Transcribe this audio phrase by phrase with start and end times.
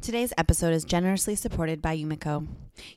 [0.00, 2.48] Today's episode is generously supported by Yumiko.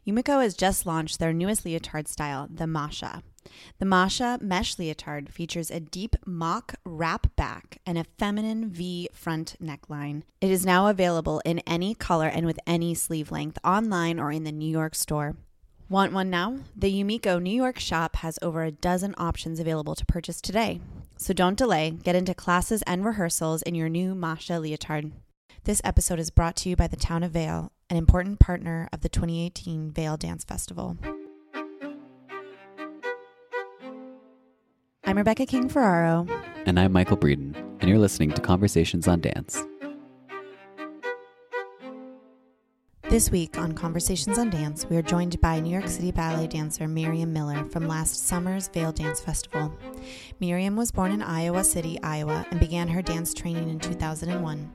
[0.08, 3.24] Yumiko has just launched their newest leotard style, the Masha.
[3.80, 9.58] The Masha mesh leotard features a deep mock wrap back and a feminine V front
[9.62, 10.24] neckline.
[10.40, 14.46] It is now available in any color and with any sleeve length online or in
[14.46, 15.36] the New York store.
[15.90, 16.60] Want one now?
[16.74, 20.80] The Yumiko New York shop has over a dozen options available to purchase today.
[21.18, 25.12] So don't delay, get into classes and rehearsals in your new Masha leotard.
[25.66, 29.00] This episode is brought to you by the Town of Vail, an important partner of
[29.00, 30.98] the 2018 Vail Dance Festival.
[35.06, 36.28] I'm Rebecca King Ferraro.
[36.66, 39.64] And I'm Michael Breeden, and you're listening to Conversations on Dance.
[43.04, 46.90] This week on Conversations on Dance, we are joined by New York City ballet dancer
[46.90, 49.74] Miriam Miller from last summer's Vail Dance Festival.
[50.42, 54.70] Miriam was born in Iowa City, Iowa, and began her dance training in 2001.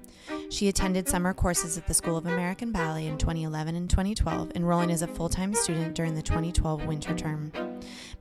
[0.51, 4.91] She attended summer courses at the School of American Ballet in 2011 and 2012, enrolling
[4.91, 7.53] as a full time student during the 2012 winter term.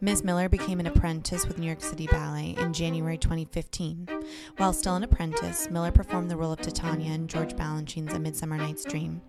[0.02, 0.26] Ms.
[0.26, 4.10] Miller became an apprentice with New York City Ballet in January 2015.
[4.58, 8.58] While still an apprentice, Miller performed the role of Titania in George Balanchine's A Midsummer
[8.58, 9.22] Night's Dream,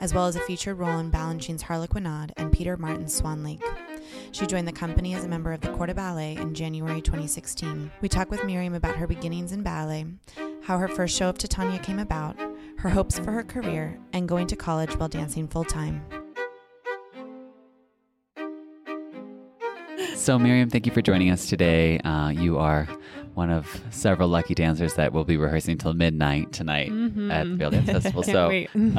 [0.00, 3.62] as well as a featured role in Balanchine's Harlequinade and Peter Martins' Swan Lake.
[4.32, 7.90] She joined the company as a member of the Corps de Ballet in January 2016.
[8.00, 10.06] We talk with Miriam about her beginnings in ballet,
[10.66, 12.36] how her first show of Titania came about,
[12.78, 16.02] her hopes for her career, and going to college while dancing full time.
[20.16, 21.98] So, Miriam, thank you for joining us today.
[22.00, 22.88] Uh, you are
[23.34, 27.30] one of several lucky dancers that will be rehearsing till midnight tonight Mhm.
[27.32, 28.22] at the Vail Dance Festival.
[28.24, 28.50] So,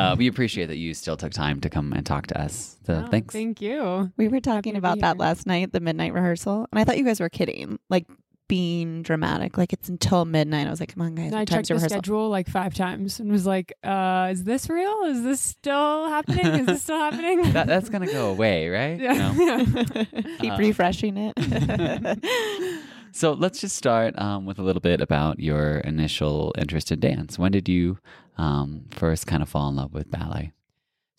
[0.02, 2.78] uh, we appreciate that you still took time to come and talk to us.
[2.86, 3.34] So, Oh, thanks.
[3.34, 4.12] Thank you.
[4.16, 7.04] We were talking to about that last night, the midnight rehearsal, and I thought you
[7.04, 8.06] guys were kidding, like
[8.48, 9.58] being dramatic.
[9.58, 10.68] Like it's until midnight.
[10.68, 12.48] I was like, "Come on, guys, And I what checked time's the rehearsal?" schedule like
[12.48, 15.04] five times and was like, uh, is this real?
[15.06, 16.46] Is this still happening?
[16.46, 17.42] Is this still happening?
[17.54, 19.00] that, that's going to go away, right?
[19.00, 19.34] yeah.
[19.34, 20.06] No?
[20.40, 21.34] Keep Uh, refreshing it.
[23.14, 27.40] So, let's just start um, with a little bit about your initial interest in dance.
[27.40, 27.98] When did you
[28.38, 30.52] um, first kind of fall in love with ballet?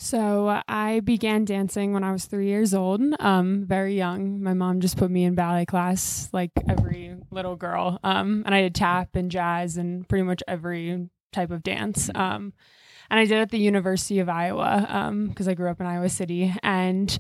[0.01, 4.41] So I began dancing when I was three years old, um, very young.
[4.41, 7.99] My mom just put me in ballet class like every little girl.
[8.05, 12.11] Um, and I did tap and jazz and pretty much every type of dance.
[12.15, 12.53] Um,
[13.11, 16.55] and I did at the University of Iowa because I grew up in Iowa City.
[16.63, 17.19] And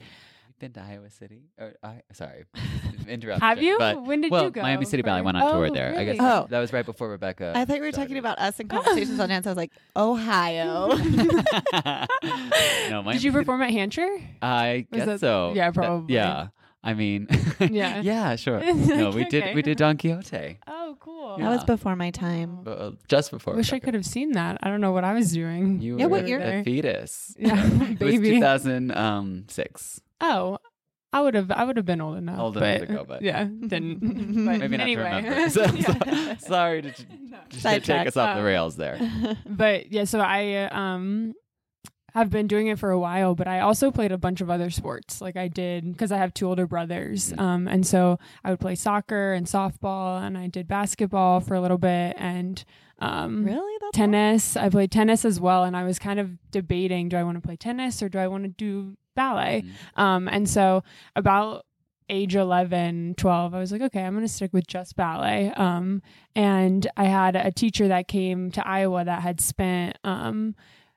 [0.58, 1.42] been to Iowa City?
[1.58, 2.44] Or, I, sorry,
[3.08, 3.40] interruption.
[3.46, 3.78] have you?
[3.78, 4.62] But, when did well, you go?
[4.62, 5.94] Miami City Ballet went on tour Oh, there.
[5.96, 6.16] I guess?
[6.20, 6.46] Oh.
[6.50, 7.52] that was right before Rebecca.
[7.54, 9.46] I thought we were talking about us in conversations on dance.
[9.46, 10.88] I was like, Ohio.
[10.96, 14.08] no, Miami Did you perform at Hancher?
[14.42, 15.52] I Was guess that- so.
[15.54, 16.14] yeah, That- probably.
[16.14, 16.48] yeah.
[16.82, 17.26] I mean,
[17.58, 18.00] Yeah.
[18.02, 18.60] yeah, sure.
[18.72, 19.54] No, we did.
[19.54, 21.36] We did Don Quixote Oh, cool.
[21.36, 22.60] That was before my time.
[22.62, 23.54] but, uh, just before.
[23.54, 24.58] Wish I could have seen that.
[24.62, 25.80] I don't know what I was doing.
[25.82, 26.40] You Yeah, were what year?
[26.40, 27.34] a fetus.
[27.38, 28.16] Yeah, baby.
[28.16, 30.00] it was 2006.
[30.20, 30.58] Oh,
[31.12, 31.50] I would have.
[31.50, 32.38] I would have been old enough.
[32.38, 34.00] Old enough to go, but- yeah, didn't.
[34.00, 35.02] but Maybe not anyway.
[35.22, 35.50] to remember.
[35.50, 37.04] So- so- sorry to, to
[37.50, 38.06] take Sidetrack.
[38.08, 38.98] us off the Um, rails there.
[39.48, 41.34] but yeah, so I um
[42.14, 44.70] have been doing it for a while, but I also played a bunch of other
[44.70, 45.20] sports.
[45.20, 47.40] Like I did because I have two older brothers, Mhm.
[47.40, 51.60] um, and so I would play soccer and softball, and I did basketball for a
[51.60, 52.62] little bit, and
[52.98, 53.76] Um, Really?
[53.80, 54.56] That's tennis.
[54.56, 57.46] I played tennis as well, and I was kind of debating: do I want to
[57.46, 59.64] play tennis or do I want to do ballet?
[59.96, 60.82] Um, and so
[61.16, 61.64] about
[62.10, 66.00] age 11 12 i was like okay i'm going to stick with just ballet um,
[66.34, 70.54] and i had a teacher that came to iowa that had spent um,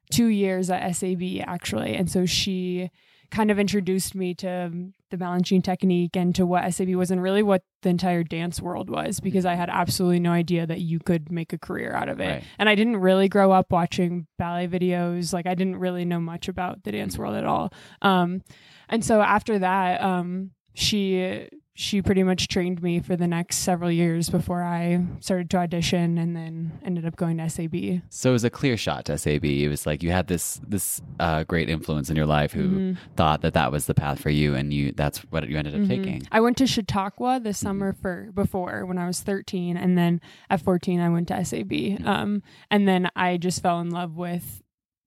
[0.09, 2.89] two years at sab actually and so she
[3.29, 4.71] kind of introduced me to
[5.11, 8.89] the Balanchine technique and to what sab was and really what the entire dance world
[8.89, 12.19] was because i had absolutely no idea that you could make a career out of
[12.19, 12.27] it.
[12.27, 12.43] Right.
[12.57, 15.33] and i didn't really grow up watching ballet videos.
[15.33, 17.71] Like i didn't really know much about the dance world at all.
[18.01, 18.41] Um,
[18.89, 21.47] and so after that um, she
[21.81, 26.17] she pretty much trained me for the next several years before I started to audition
[26.17, 28.01] and then ended up going to SAB.
[28.09, 29.45] So it was a clear shot to SAB.
[29.45, 32.93] It was like you had this this uh, great influence in your life who Mm-hmm.
[33.15, 35.87] thought that that was the path for you, and you that's what you ended up
[35.87, 36.21] taking.
[36.31, 40.61] I went to Chautauqua the summer for before when I was 13 and then at
[40.61, 41.73] 14 I went to SAB.
[42.05, 44.61] Um, and then I just fell in love with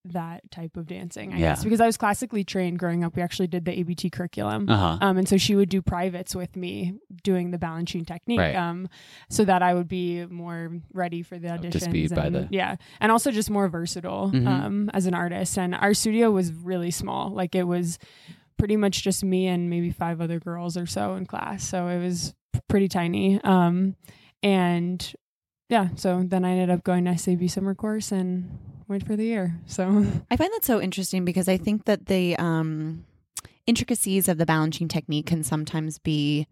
[0.06, 1.48] that type of dancing, I Yeah.
[1.50, 3.16] guess, because I was classically trained growing up.
[3.16, 4.68] We actually did the ABT curriculum.
[4.68, 4.98] Uh huh.
[5.00, 8.54] Um, and so she would do privates with me doing the Balanchine technique, Right.
[8.54, 8.88] um,
[9.30, 12.12] so that I would be more ready for the auditions.
[12.12, 14.46] and- the- yeah, and also just more versatile Mhm.
[14.46, 15.58] um, as an artist.
[15.58, 17.98] And our studio was really small; like it was
[18.58, 21.64] pretty much just me and maybe five other girls or so in class.
[21.64, 22.34] So it was
[22.68, 23.40] pretty tiny.
[23.42, 23.96] Um,
[24.42, 25.14] and
[25.70, 29.24] yeah, so then I ended up going to SAB summer course and went for the
[29.24, 29.58] year.
[29.66, 29.84] So
[30.30, 33.04] I find that so interesting because I think that the um,
[33.66, 36.46] intricacies of the Balanchine technique can sometimes be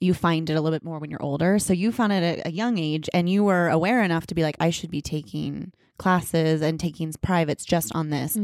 [0.00, 1.58] you find it a little bit more when you're older.
[1.58, 4.42] So you found it at a young age and you were aware enough to be
[4.42, 8.36] like, I should be taking classes and taking privates just on this.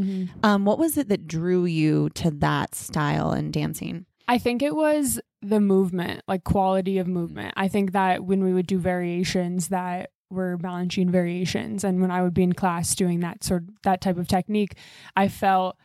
[0.43, 4.07] Um, what was it that drew you to that style and dancing?
[4.27, 7.55] I think it was the movement, like quality of movement.
[7.57, 12.23] I think that when we would do variations that were Balanchine variations and when I
[12.23, 14.75] would be in class doing that sort that type of technique,
[15.17, 15.77] I felt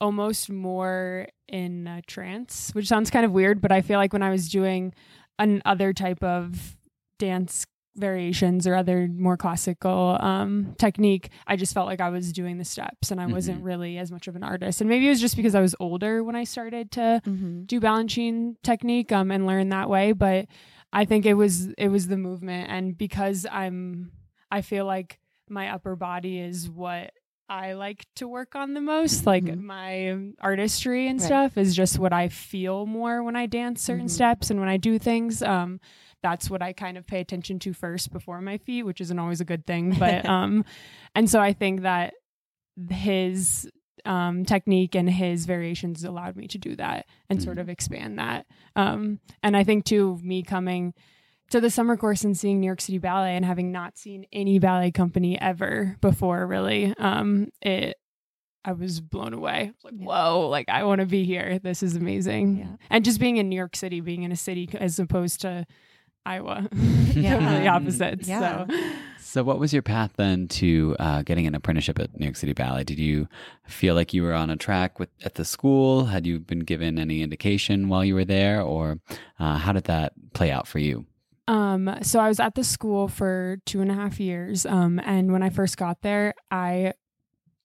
[0.00, 4.22] almost more in a trance, which sounds kind of weird, but I feel like when
[4.22, 4.94] I was doing
[5.38, 6.76] an other type of
[7.18, 7.66] dance
[7.96, 12.64] variations or other more classical um, technique, I just felt like I was doing the
[12.64, 14.80] steps and I wasn't really as much of an artist.
[14.80, 17.62] And maybe it was just because I was older when I started to Mm-hmm.
[17.64, 20.12] do Balanchine technique um, and learn that way.
[20.12, 20.46] But
[20.92, 24.12] I think it was it was the movement, and because I'm
[24.50, 25.18] I feel like
[25.48, 27.12] my upper body is what
[27.50, 29.26] I like to work on the most.
[29.26, 29.62] Like Mhm.
[29.62, 31.26] my artistry and Right.
[31.26, 34.10] stuff is just what I feel more when I dance certain Mhm.
[34.10, 35.42] steps and when I do things.
[35.42, 35.80] Um,
[36.22, 39.40] that's what I kind of pay attention to first before my feet, which isn't always
[39.40, 39.94] a good thing.
[39.98, 40.64] But um,
[41.14, 42.14] and so I think that
[42.90, 43.68] his
[44.04, 48.46] um, technique and his variations allowed me to do that and sort of expand that.
[48.76, 50.94] Um, and I think too, me coming
[51.50, 54.58] to the summer course and seeing New York City Ballet and having not seen any
[54.58, 57.96] ballet company ever before, really, um, it.
[58.64, 59.72] I was blown away.
[59.82, 61.58] Like, whoa, like I want to be here.
[61.58, 62.58] This is amazing.
[62.58, 62.76] Yeah.
[62.90, 65.64] And just being in New York City, being in a city as opposed to
[66.28, 66.68] Iowa,
[67.14, 67.38] Yeah.
[67.38, 68.28] totally opposites.
[68.28, 68.66] Yeah.
[68.66, 68.74] So
[69.20, 72.54] So, what was your path then to uh, getting an apprenticeship at New York City
[72.54, 72.84] Ballet?
[72.84, 73.28] Did you
[73.66, 76.06] feel like you were on a track with at the school?
[76.06, 79.00] Had you been given any indication while you were there, or
[79.38, 81.04] uh, how did that play out for you?
[81.46, 84.64] Um, so I was at the school for two and a half years.
[84.66, 86.92] Um, and when I first got there, I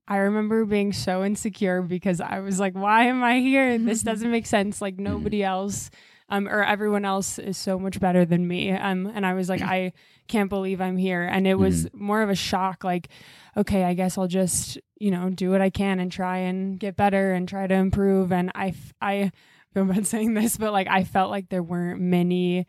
[0.08, 3.70] I remember being so insecure because I was like, why am I here?
[3.70, 4.82] And this doesn't make sense.
[4.82, 5.90] Like nobody else
[6.34, 8.72] um, or everyone else is so much better than me.
[8.72, 9.94] Um, and I was like, I
[10.28, 11.24] can't believe I'm here.
[11.24, 13.10] And it was more of a shock, like,
[13.56, 16.96] okay, I guess I'll just, you know, do what I can and try and get
[16.96, 18.32] better and try to improve.
[18.32, 19.32] And I, f- I
[19.74, 22.66] feel bad saying this, but like, I felt like there weren't many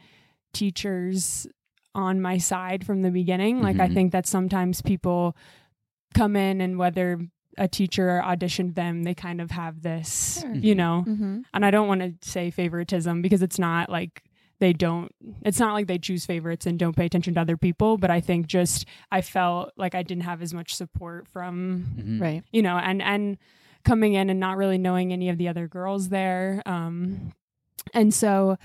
[0.52, 1.46] teachers
[1.94, 3.62] on my side from the beginning.
[3.62, 3.94] Like, I Mhm.
[3.94, 5.36] think that sometimes people
[6.14, 7.18] come in and whether
[7.58, 10.54] a teacher auditioned them, they kind of have this, Sure.
[10.54, 11.40] you know, Mm-hmm.
[11.52, 14.22] and I don't want to say favoritism because it's not like
[14.60, 15.10] they don't
[15.42, 18.20] it's not like they choose favorites and don't pay attention to other people but i
[18.20, 22.20] think just i felt like i didn't have as much support from Mhm.
[22.20, 22.42] Right.
[22.52, 23.36] you know and and
[23.84, 27.32] coming in and not really knowing any of the other girls there um
[27.92, 28.56] and so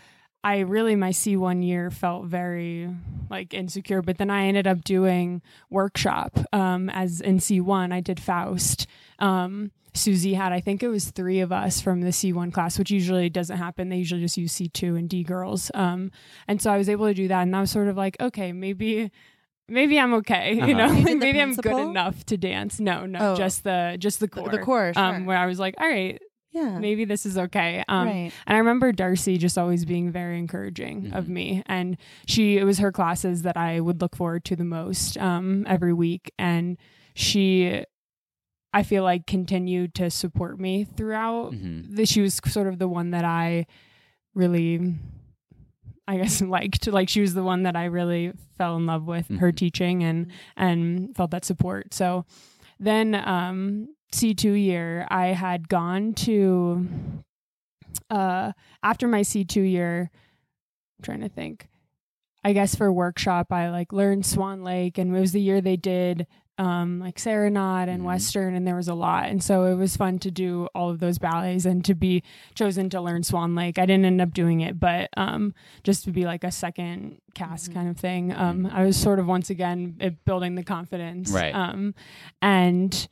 [0.43, 2.89] i really my c1 year felt very
[3.29, 8.19] like insecure but then i ended up doing workshop um as in c1 i did
[8.19, 8.87] faust
[9.19, 12.91] um Susie had, I think it was three of us from the C1 class, which
[12.91, 13.89] usually doesn't happen.
[13.89, 15.71] They usually just use C2 and D girls.
[15.73, 16.11] Um,
[16.47, 17.41] and so I was able to do that.
[17.41, 19.11] And I was sort of like, okay, maybe,
[19.67, 20.53] maybe I'm okay.
[20.53, 20.73] You Uh-huh.
[20.73, 22.79] know, You like did the maybe I'm good enough to dance.
[22.79, 23.35] No, no, Oh.
[23.35, 24.49] just the, just the The- corps.
[24.51, 25.03] the corps, sure.
[25.03, 26.79] Um, where I was like, all right, Yeah.
[26.79, 27.83] maybe this is okay.
[27.87, 28.31] Um, right.
[28.47, 31.29] And I remember Darci just always being very encouraging of Mhm.
[31.29, 31.63] me.
[31.67, 35.65] And she, it was her classes that I would look forward to the most um,
[35.67, 36.31] every week.
[36.39, 36.77] And
[37.13, 37.83] she,
[38.73, 41.51] I feel like, continued to support me throughout.
[41.53, 41.95] Mhm.
[41.95, 43.65] The, she was sort of the one that I
[44.33, 44.95] really,
[46.07, 46.87] I guess, liked.
[46.87, 49.55] Like she was the one that I really fell in love with her Mhm.
[49.55, 50.27] teaching and
[50.57, 51.93] and felt that support.
[51.93, 52.25] So
[52.79, 56.87] then um C2 year, I had gone to
[58.09, 58.51] uh
[58.83, 60.09] after my C2 year,
[60.99, 61.67] I'm trying to think.
[62.43, 65.75] I guess for workshop I like learned Swan Lake and it was the year they
[65.75, 66.25] did
[66.57, 68.05] um like Serenade and Mhm.
[68.05, 69.29] Western and there was a lot.
[69.29, 72.23] And so it was fun to do all of those ballets and to be
[72.55, 73.77] chosen to learn Swan Lake.
[73.77, 77.69] I didn't end up doing it, but um just to be like a second cast
[77.69, 77.73] Mhm.
[77.75, 78.33] kind of thing.
[78.33, 81.31] Um I was sort of once again it, building the confidence.
[81.31, 81.53] Right.
[81.53, 81.93] Um
[82.41, 83.07] and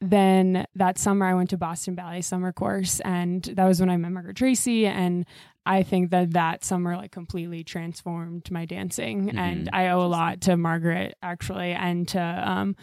[0.00, 3.96] then that summer I went to Boston Ballet summer course and that was when I
[3.96, 5.26] met Margaret Tracey and
[5.66, 9.38] I think that that summer like completely transformed my dancing Mhm.
[9.38, 12.76] and I owe a lot to Margaret actually and to um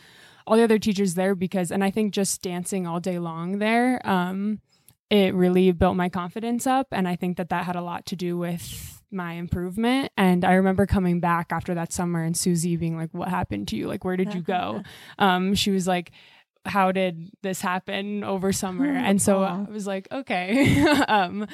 [0.46, 4.00] all the other teachers there because and I think just dancing all day long there
[4.08, 4.60] um
[5.10, 8.16] it really built my confidence up and I think that that had a lot to
[8.16, 12.96] do with my improvement and I remember coming back after that summer and Susie being
[12.98, 13.88] like what happened to you?
[13.88, 14.84] Like where did you go?
[15.18, 16.12] Um she was like
[16.68, 21.48] how did this happen over summer and so i was like okay um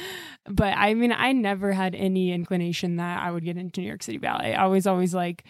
[0.50, 4.04] but i mean i never had any inclination that i would get into new york
[4.04, 5.44] city ballet i was always like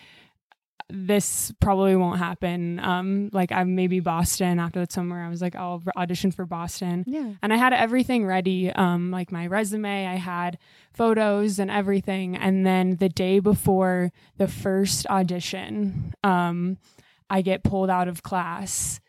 [0.90, 5.56] this probably won't happen um like i maybe boston after that summer i was like
[5.56, 7.32] i'll audition for boston Yeah.
[7.42, 10.58] and I had everything ready, um, like my resume, I had
[10.94, 12.36] photos and everything.
[12.36, 16.78] And then the day before the first audition, um,
[17.30, 19.00] I get pulled out of class.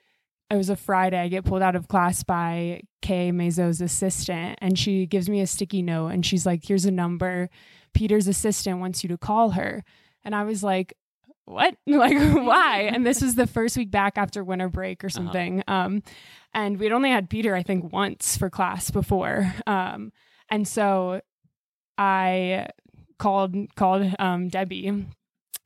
[0.54, 1.18] It was a Friday.
[1.18, 5.48] I get pulled out of class by Kay Mazzo's assistant, and she gives me a
[5.48, 7.50] sticky note, and she's like, "Here's a number.
[7.92, 9.82] Peter's assistant wants you to call her."
[10.22, 10.94] And I was like,
[11.44, 11.74] "What?
[11.88, 15.64] like, why?" And this was the first week back after winter break or something.
[15.66, 16.04] Um,
[16.52, 19.52] and we'd only had Peter, I think, once for class before.
[19.66, 20.12] Um,
[20.48, 21.20] and so
[21.98, 22.68] I
[23.18, 25.04] called called um, Debbie,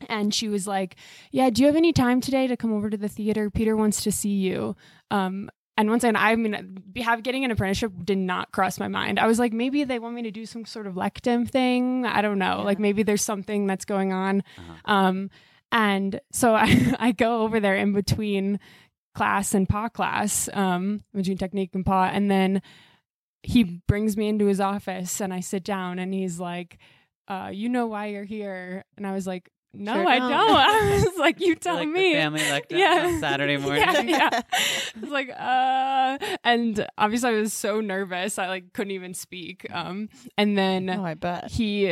[0.08, 0.96] and she was like,
[1.30, 3.50] "Yeah, do you have any time today to come over to the theater?
[3.50, 4.76] Peter wants to see you."
[5.10, 9.20] Um, and once again, I mean, have getting an apprenticeship did not cross my mind.
[9.20, 12.04] I was like, maybe they want me to do some sort of lectum thing.
[12.04, 12.62] I don't know.
[12.64, 14.42] Like maybe there's something that's going on.
[14.58, 14.92] Uh-huh.
[14.92, 15.30] Um,
[15.70, 18.58] and so I, I go over there in between
[19.14, 22.60] class and PA class, um, between technique and PA, and then
[23.44, 26.78] he brings me into his office and I sit down and he's like,
[27.28, 28.84] uh, you know why you're here.
[28.96, 30.32] And I was like, no, Sure I don't.
[30.32, 32.14] I was like, you tell Like me.
[32.14, 33.20] family lecture Yeah.
[33.20, 33.82] Saturday morning.
[33.82, 34.30] Yeah, yeah.
[34.52, 38.38] I was like, uh, and obviously I was so nervous.
[38.38, 39.66] I like couldn't even speak.
[39.72, 41.50] Um, and then Oh, I bet.
[41.50, 41.86] he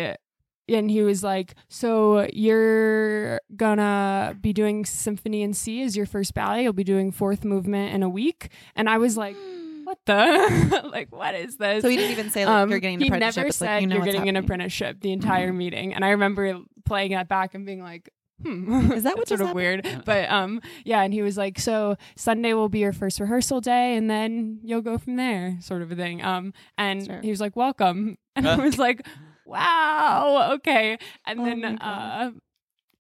[0.69, 6.35] and he was like so you're gonna be doing symphony in c as your first
[6.35, 9.37] ballet you'll be doing fourth movement in a week and i was like
[9.87, 10.83] what the?
[10.93, 11.83] Like what is this?
[11.83, 13.37] So he didn't even say like you're getting an Um, he apprenticeship.
[13.37, 14.45] never It's said like, you know you're what's getting an happening.
[14.45, 15.95] apprenticeship the entire meeting.
[15.95, 18.11] And i remember playing that back and being like
[18.43, 18.93] hmm.
[18.93, 20.03] Is that what That's sort just of weird.
[20.05, 23.97] but um yeah and he was like so sunday will be your first rehearsal day
[23.97, 26.23] and then you'll go from there sort of a thing.
[26.23, 27.21] Um and Sure.
[27.23, 28.19] he was like welcome.
[28.37, 29.07] And i was like
[29.47, 30.99] wow okay.
[31.27, 32.35] And Oh then uh God.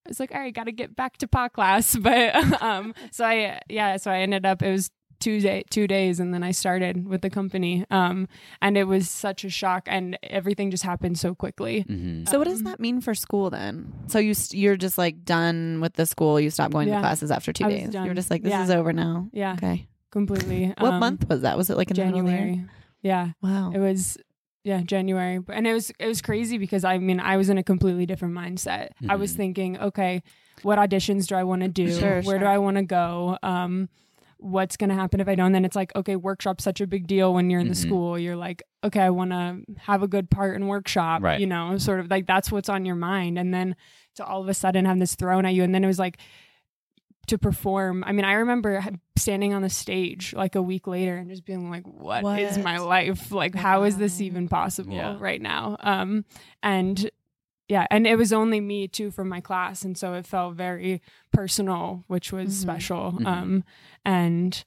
[0.04, 1.96] I was like, all right, got to get back to pot class.
[1.96, 4.88] But um, so I, yeah, so I ended up, it was
[5.20, 6.20] two day, two days.
[6.20, 7.84] And then I started with the company.
[7.90, 8.28] Um,
[8.60, 11.84] and it was such a shock and everything just happened so quickly.
[11.88, 12.28] Mhm.
[12.28, 13.92] So what does Um, that mean for school then?
[14.06, 16.38] So you st- you're just like done with the school.
[16.40, 16.96] You stop going Yeah.
[16.96, 17.94] to classes after two I was days.
[17.94, 18.16] You were done.
[18.16, 18.62] just like, this Yeah.
[18.64, 19.28] is over now.
[19.32, 19.86] Yeah, Okay.
[20.10, 20.72] completely.
[20.78, 21.56] What Um, month was that?
[21.56, 22.40] Was it like in the middle of the year?
[22.40, 22.68] January.
[23.02, 23.30] Yeah.
[23.42, 23.72] Wow.
[23.74, 24.18] It was
[24.64, 25.38] yeah, January.
[25.48, 28.34] And it was it was crazy because I mean, I was in a completely different
[28.34, 28.88] mindset.
[29.08, 29.36] I was Mhm.
[29.36, 30.22] thinking, okay,
[30.62, 31.92] what auditions do I want to do?
[31.92, 32.44] Sure, Where do.
[32.46, 33.38] I want to go?
[33.44, 33.88] Um
[34.46, 35.52] what's going to happen if I don't?
[35.52, 37.86] Then it's like, okay, workshop's such a big deal when you're in the Mhm.
[37.86, 38.18] school.
[38.18, 41.40] You're like, okay, I want to have a good part in workshop, Right.
[41.40, 43.38] you know, sort of like that's what's on your mind.
[43.38, 43.76] And then
[44.16, 46.18] to all of a sudden have this thrown at you and then it was like
[47.26, 48.04] to perform.
[48.06, 48.82] I mean, I remember
[49.18, 52.78] standing on the stage like a week later and just being like, "What is my
[52.78, 53.32] life?
[53.32, 55.16] Like, how is this even possible Yeah.
[55.18, 56.24] right now?" Um,
[56.62, 57.10] and
[57.68, 61.02] yeah, and it was only me too from my class, and so it felt very
[61.32, 62.60] personal, which was Mhm.
[62.62, 63.12] special.
[63.12, 63.26] Mhm.
[63.26, 63.64] Um,
[64.04, 64.64] and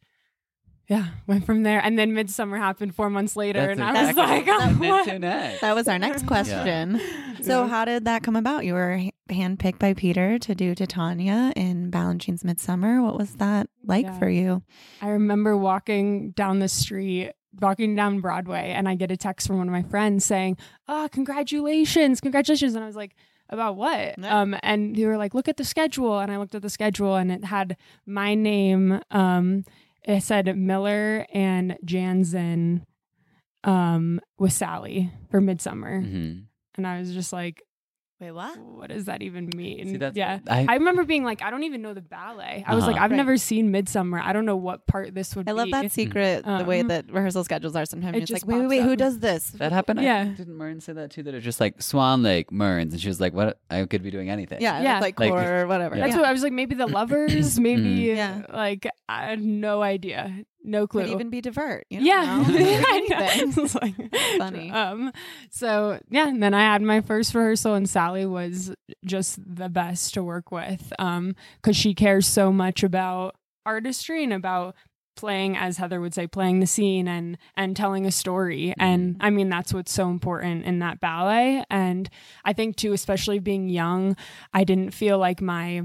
[0.87, 4.15] yeah, went from there, and then Midsummer happened four months later, That's and I was
[4.15, 5.21] like, oh, what?
[5.61, 6.99] That was our next question.
[7.41, 8.65] So how did that come about?
[8.65, 13.03] You were h- handpicked by Peter to do Titania in Balanchine's Midsummer.
[13.03, 14.17] What was that like Yeah.
[14.19, 14.63] for you?
[15.01, 19.57] I remember walking down the street walking down Broadway and I get a text from
[19.57, 23.15] one of my friends saying, "Oh, congratulations, congratulations!" And I was like,
[23.49, 24.39] "About what?" Yeah.
[24.41, 27.15] Um, and they were like, "Look at the schedule." And I looked at the schedule
[27.15, 27.75] and it had
[28.05, 29.01] my name.
[29.11, 29.63] Um,
[30.03, 32.83] it said Miller and Janzen,
[33.63, 36.43] um, with Sally for Midsummer, Mhm.
[36.75, 37.61] and I was just like,
[38.21, 38.57] Wait, what?
[38.59, 39.87] what does that even mean?
[39.87, 40.39] See, that's- yeah.
[40.49, 42.65] I- I, remember being like, I don't even know the ballet.
[42.67, 42.91] I was Uh-huh.
[42.91, 43.15] like, I've Right.
[43.15, 44.19] never seen Midsummer.
[44.19, 45.57] I don't know what part this would I be.
[45.57, 48.17] love that secret, the way Um, that rehearsal schedules are sometimes.
[48.17, 49.51] it It's just like, wait, wait, pops wait, who does this?
[49.51, 50.01] That happened.
[50.01, 50.21] Yeah.
[50.21, 51.23] I, didn't Mern say that too?
[51.23, 53.57] That it's just like Swan Lake, Mern's, and she was like, "What?
[53.69, 54.99] I could be doing anything." Yeah, Yeah.
[54.99, 55.95] like Like- corps or whatever.
[55.95, 56.03] Yeah.
[56.07, 56.51] That's what I was like.
[56.51, 57.89] Maybe the lovers, maybe.
[58.13, 58.41] Yeah.
[58.53, 60.29] like I had no idea,
[60.63, 61.03] no clue.
[61.03, 61.85] Could even be divert.
[61.89, 62.43] You yeah, know.
[62.87, 63.17] I know.
[63.17, 63.53] Anything.
[63.63, 64.71] It's like- Funny.
[64.71, 65.11] Um,
[65.49, 68.73] so yeah, and then I had my first rehearsal, and Sally was
[69.05, 73.35] just the best to work with, um, because she cares so much about
[73.65, 74.75] artistry and about
[75.15, 79.29] playing as heather would say playing the scene and and telling a story and i
[79.29, 82.09] mean that's what's so important in that ballet and
[82.45, 84.15] i think too especially being young
[84.53, 85.81] i didn't feel like my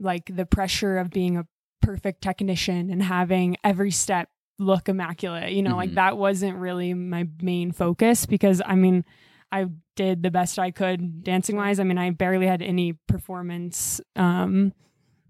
[0.00, 1.46] like the pressure of being a
[1.82, 5.94] perfect technician and having every step look immaculate you know like Mhm.
[5.96, 9.04] that wasn't really my main focus because i mean
[9.50, 14.00] i did the best i could dancing wise i mean i barely had any performance
[14.16, 14.72] um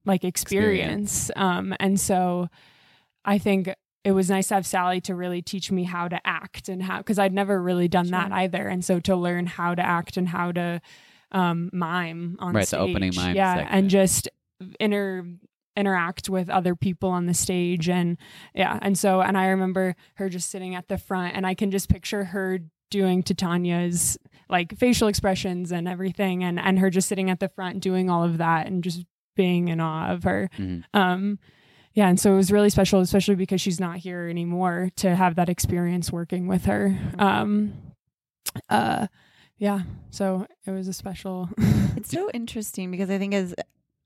[0.05, 2.49] like experience, um and so
[3.25, 3.73] i think
[4.05, 6.99] it was nice to have sally to really teach me how to act and how
[6.99, 10.29] because i'd never really done that either and so to learn how to act and
[10.29, 10.81] how to
[11.31, 13.75] um mime on Right, the stage opening mime yeah segment.
[13.75, 14.29] and just
[14.81, 15.25] inter
[15.77, 18.19] interact with other people on the stage and
[18.55, 21.71] yeah and so and i remember her just sitting at the front and i can
[21.71, 22.59] just picture her
[22.91, 24.19] doing Titania's
[24.51, 28.23] like facial expressions and everything and and her just sitting at the front doing all
[28.23, 30.51] of that and just being in awe of her.
[30.59, 30.85] Mhm.
[30.93, 31.39] um
[31.95, 35.37] yeah and so it was really special especially because she's not here anymore to have
[35.37, 36.99] that experience working with her.
[37.19, 37.73] Um
[38.69, 39.07] uh
[39.57, 41.49] yeah so it was a special
[41.97, 43.55] It's so interesting because I think as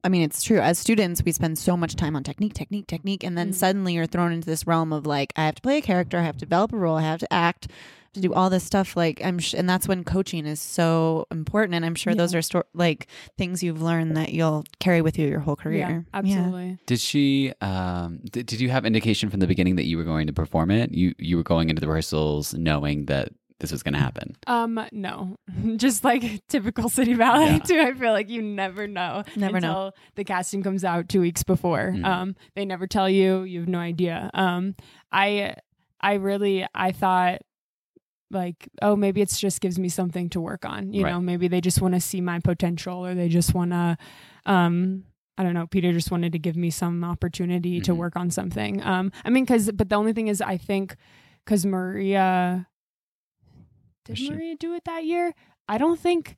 [0.06, 0.60] I mean, it's true.
[0.60, 3.54] As students, we spend so much time on technique, technique, technique, and then Mm.
[3.54, 6.22] suddenly you're thrown into this realm of like, I have to play a character, I
[6.22, 7.66] have to develop a role, I have to act,
[8.14, 8.96] to do all this stuff.
[8.96, 11.74] Like I'm, sh- and that's when coaching is so important.
[11.74, 15.26] And I'm sure those are sto- like things you've learned that you'll carry with you
[15.28, 16.07] your whole yeah career.
[16.14, 17.52] absolutely Did she?
[17.61, 20.70] Um, did, did you have indication from the beginning that you were going to perform
[20.70, 20.92] it?
[20.92, 24.37] You you were going into the rehearsals knowing that this was going to happen.
[24.47, 25.37] Um, no,
[25.77, 27.59] just like typical city ballet Yeah.
[27.61, 27.81] too.
[27.81, 29.92] I feel like you never know, Never know.
[30.14, 31.92] the casting comes out two weeks before.
[31.95, 32.05] Mhm.
[32.05, 33.42] Um, they never tell you.
[33.42, 34.31] You have no idea.
[34.35, 34.75] Um,
[35.11, 35.55] I,
[36.01, 37.40] I really, I thought
[38.31, 40.92] like, oh, maybe it's just gives me something to work on.
[40.92, 41.12] You Right.
[41.12, 43.97] know, maybe they just want to see my potential, or they just want to,
[44.47, 45.05] um.
[45.38, 45.66] I don't know.
[45.66, 47.97] Peter just wanted to give me some opportunity to Mhm.
[47.99, 48.83] work on something.
[48.83, 50.97] Um, I mean, because, but the only thing is, I think,
[51.45, 52.66] because Maria,
[54.07, 55.35] did she- Maria do it that year?
[55.69, 56.37] I don't think,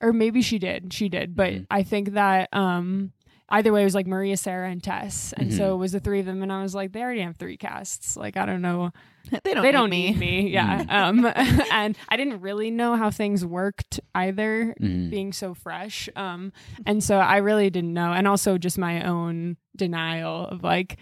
[0.00, 0.92] or maybe she did.
[0.92, 1.66] She did, but Mhm.
[1.70, 3.12] I think that um,
[3.48, 5.74] either way, it was like Maria, Sarah, and Tess, and so Mhm.
[5.74, 6.42] it was the three of them.
[6.42, 8.16] And I was like, they already have three casts.
[8.16, 8.90] Like, I don't know,
[9.44, 9.62] they don't.
[9.62, 10.10] they need don't me.
[10.10, 10.48] need me.
[10.52, 10.84] Yeah.
[10.88, 11.24] um,
[11.72, 15.10] and I didn't really know how things worked either, Mhm.
[15.10, 16.08] being so fresh.
[16.16, 16.52] Um,
[16.86, 20.98] and so I really didn't know, and also just my own denial of like.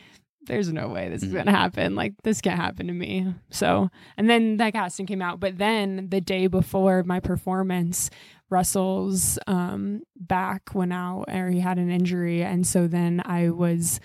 [0.51, 1.37] There's no way this is Mhm.
[1.37, 1.95] gonna happen.
[1.95, 3.33] Like this can't happen to me.
[3.51, 5.41] So, and then that casting came out.
[5.41, 8.11] But then the day before my performance,
[8.51, 14.01] Russell's um, back went out, or he had an injury, and so then I was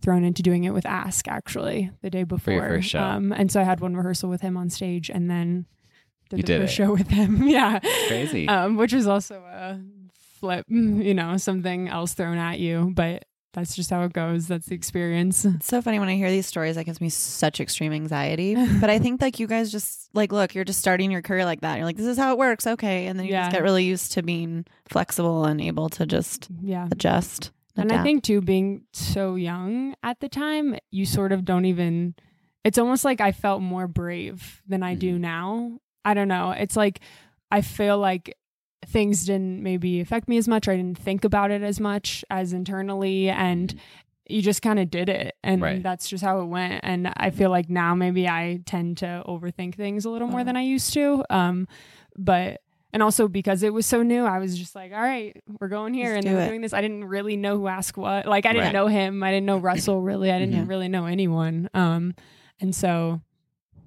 [0.00, 2.54] thrown into doing it with Ask actually the day before.
[2.54, 3.00] your first show.
[3.00, 5.66] Um, and so I had one rehearsal with him on stage, and then
[6.30, 6.76] did You the did first it.
[6.76, 7.42] show with him.
[7.46, 8.48] yeah, Crazy.
[8.48, 9.78] Um, which was also a
[10.40, 14.46] flip, you know, something else thrown at you, but that's just how it goes.
[14.48, 15.44] That's the experience.
[15.56, 16.76] It's so funny when I hear these stories.
[16.76, 18.54] That gives me such extreme anxiety.
[18.80, 21.62] but I think like you guys just like look, you're just starting your career like
[21.62, 21.76] that.
[21.76, 23.44] You're like, this is how it works, okay, and then you Yeah.
[23.44, 26.88] just get really used to being flexible and able to just Yeah.
[26.92, 27.50] adjust.
[27.76, 32.14] And I think too, being so young at the time, you sort of don't even.
[32.62, 35.20] It's almost like I felt more brave than I do Mhm.
[35.20, 35.78] now.
[36.04, 36.50] I don't know.
[36.52, 37.00] It's like
[37.50, 38.34] I feel like
[38.86, 40.68] things didn't maybe affect me as much.
[40.68, 43.74] Or I didn't think about it as much as internally, and
[44.28, 45.82] you just kind of did it, and Right.
[45.82, 46.80] that's just how it went.
[46.82, 50.44] And I feel like now maybe I tend to overthink things a little more Uh-huh.
[50.44, 51.24] than I used to.
[51.28, 51.68] Um,
[52.16, 52.60] but
[52.92, 55.92] and also because it was so new, I was just like, all right, we're going
[55.94, 56.72] here Let's and we're doing this.
[56.72, 58.24] I didn't really know who asked what.
[58.24, 58.72] Like I didn't Right.
[58.72, 59.20] know him.
[59.22, 60.30] I didn't know Russell really.
[60.30, 60.64] I didn't Yeah.
[60.68, 61.68] really know anyone.
[61.74, 62.14] Um,
[62.60, 63.20] and so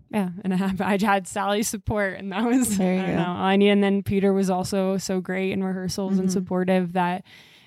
[0.10, 3.16] yeah, and I, have, I had Sally's support, and that was There you I don't
[3.18, 3.70] know all I need.
[3.70, 6.32] And then Peter was also so great in rehearsals and Mhm.
[6.32, 7.24] supportive that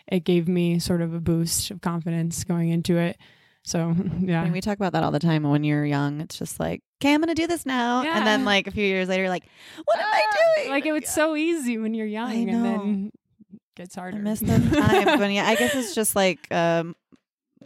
[0.06, 3.16] it gave me sort of a boost of confidence going into it.
[3.62, 5.42] So I yeah, mean, we talk about that all the time.
[5.42, 8.02] When you're young, it's just like okay, I'm gonna do this now.
[8.02, 8.16] Yeah.
[8.18, 9.44] And then like a few years later, like,
[9.84, 10.22] what am I
[10.56, 10.70] doing?
[10.70, 13.12] Like it was so easy when you're young, I and then
[13.52, 14.18] it gets I harder.
[14.18, 15.10] miss those times.
[15.20, 16.96] When yeah, I guess it's just like um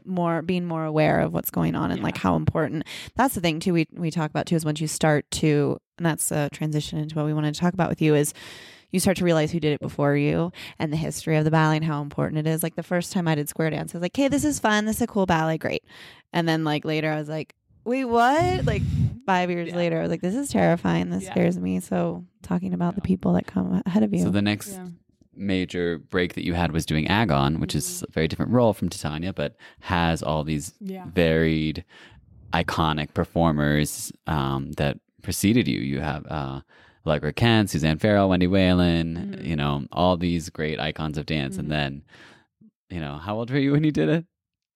[0.04, 2.84] more being more aware of what's going on and like how important
[3.16, 6.04] that's the thing too we we talk about too is once you start to and
[6.06, 8.34] that's a transition into what we wanted to talk about with you is
[8.90, 11.76] you start to realize who did it before you and the history of the ballet
[11.76, 12.62] and how important it is.
[12.62, 14.84] Like the first time I did square dance, I was like, "Hey, this is fun.
[14.84, 15.82] This is a cool ballet, great."
[16.32, 18.82] And then like later, I was like, "Wait, what?" Like
[19.26, 19.76] five years Yeah.
[19.76, 21.10] later, I was like, "This is terrifying.
[21.10, 21.32] This Yeah.
[21.32, 24.22] scares me." So talking about the people that come ahead of you.
[24.22, 24.86] So the next Yeah.
[25.36, 28.88] Major break that you had was doing Agon, which is a very different role from
[28.88, 31.06] Titania, but has all these Yeah.
[31.14, 31.84] varied,
[32.52, 35.80] iconic performers um, that preceded you.
[35.80, 36.60] You have uh,
[37.06, 39.46] Allegra Kent, Suzanne Farrell, Wendy Whelan, Mhm.
[39.46, 41.56] you know, all these great icons of dance.
[41.56, 41.60] Mhm.
[41.60, 42.02] And then,
[42.90, 44.24] you know, how old were you when you did it?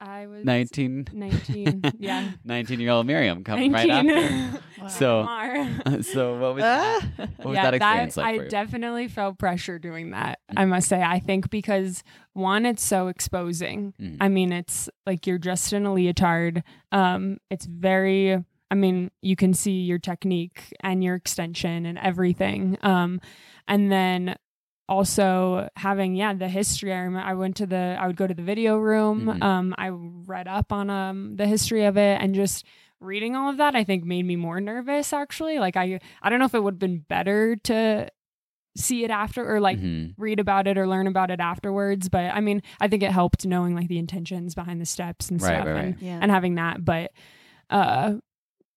[0.01, 1.09] I was 19?
[1.13, 2.31] 19, yeah.
[2.45, 4.11] 19 year old Miriam coming right 19.
[4.17, 4.63] after.
[4.89, 6.03] So, Mar.
[6.03, 7.01] so what was, Ah.
[7.17, 8.49] what was that experience like I for you?
[8.49, 10.39] definitely felt pressure doing that.
[10.57, 11.03] I must say.
[11.03, 13.93] I think because one, it's so exposing.
[14.01, 14.19] Mhm.
[14.21, 16.63] I mean, it's like you're dressed in a leotard.
[16.93, 18.39] Um, it's very.
[18.71, 22.79] I mean, you can see your technique and your extension and everything.
[22.83, 23.21] Um,
[23.67, 24.37] and then
[24.89, 26.93] also having yeah the history.
[26.93, 27.97] I remember I went to the.
[28.01, 29.27] I would go to the video room.
[29.27, 29.43] Mhm.
[29.43, 32.65] Um, I read up on um the history of it and just
[33.01, 36.41] reading all of that i think made me more nervous actually like i i don't
[36.41, 38.09] know if it would have been better to
[38.77, 40.15] see it after or like Mhm.
[40.19, 43.47] read about it or learn about it afterwards but i mean i think it helped
[43.47, 46.03] knowing like the intentions behind the steps and Right, stuff right, and, right.
[46.03, 46.19] Yeah.
[46.21, 47.13] and having that but
[47.71, 48.15] uh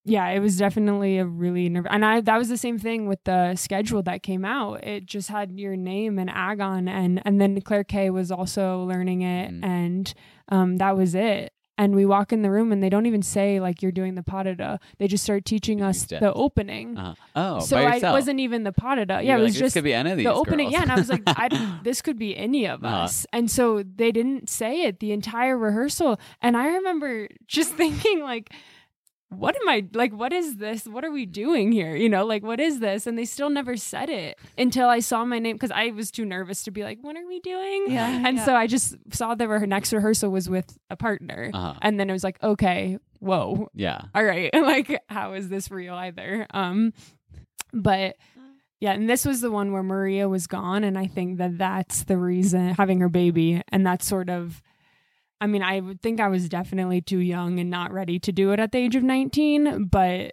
[0.05, 3.23] yeah it was definitely a really nerve and i that was the same thing with
[3.25, 7.59] the schedule that came out it just had your name and agon and and then
[7.61, 9.63] claire k was also learning it Mhm.
[9.63, 10.13] and
[10.49, 13.59] um that was it and we walk in the room and they don't even say
[13.59, 14.77] like you're doing the deux.
[14.99, 16.95] They just start teaching us the opening.
[16.95, 17.15] Uh-huh.
[17.35, 18.13] Oh, so by I yourself.
[18.13, 19.23] wasn't even the deux.
[19.25, 20.65] Yeah, it was like, just could be any of these the opening.
[20.67, 20.73] girls.
[20.73, 22.97] Yeah, and I was like, I, this could be any of Uh-huh.
[23.05, 23.25] us.
[23.33, 26.19] And so they didn't say it the entire rehearsal.
[26.39, 28.53] And I remember just thinking like,
[29.31, 30.13] what am I like?
[30.13, 30.85] What is this?
[30.85, 31.95] What are we doing here?
[31.95, 33.07] You know, like what is this?
[33.07, 36.25] And they still never said it until I saw my name because I was too
[36.25, 37.85] nervous to be like, what are we doing?
[37.89, 38.45] Yeah, And yeah.
[38.45, 41.73] so I just saw that re- next rehearsal was with a partner, Uh-huh.
[41.81, 44.01] and then it was like, okay, whoa, yeah.
[44.13, 46.91] all right like how is this real either um
[47.71, 48.15] but
[48.79, 52.03] yeah and this was the one where maria was gone and i think that that's
[52.05, 54.61] the reason having her baby and that's sort of
[55.41, 58.59] i mean i think i was definitely too young and not ready to do it
[58.59, 60.31] at the age of 19 but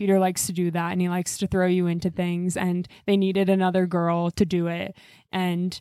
[0.00, 3.18] peter likes to do that and he likes to throw you into things and they
[3.18, 4.96] needed another girl to do it.
[5.30, 5.78] And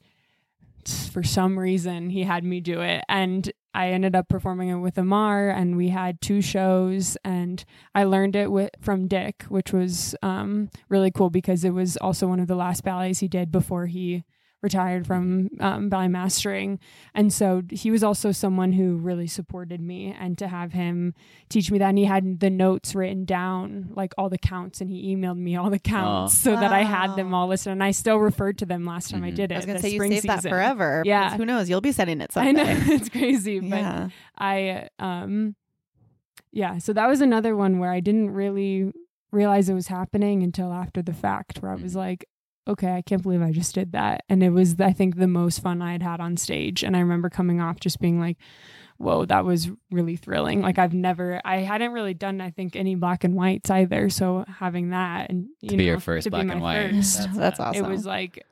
[1.14, 3.06] for some reason he had me do it.
[3.08, 7.64] And I ended up performing it with Amar and we had two shows and
[7.96, 12.28] I learned it with from Dick which was um, really cool because it was also
[12.28, 14.26] one of the last ballets he did before he
[14.62, 16.78] retired from um, ballet mastering
[17.14, 21.14] and so he was also someone who really supported me and to have him
[21.48, 24.90] teach me that and he had the notes written down like all the counts and
[24.90, 27.92] he emailed me all the counts so that I had them all listed and I
[27.92, 29.36] still referred to them last time I Mhm.
[29.36, 30.52] did it I was gonna the say you spring saved that season.
[30.52, 31.04] forever.
[31.06, 31.38] Yeah.
[31.38, 31.70] Who knows?
[31.70, 34.10] You'll be setting it I know it's crazy, but yeah.
[34.38, 35.56] I um
[36.52, 38.92] yeah, so that was another one where I didn't really
[39.32, 42.26] realize it was happening until after the fact where I was like
[42.70, 44.24] okay, I can't believe I just did that.
[44.30, 47.00] And it was I think the most fun I had had on stage and I
[47.00, 48.38] remember coming off just being like
[49.02, 50.62] whoa, that was really thrilling.
[50.62, 54.44] Like I've never I hadn't really done I think any black and whites either, so
[54.60, 56.92] having that and you To know be your first to be black my and white.
[56.92, 57.86] first, That's, That's awesome.
[57.86, 58.46] it was like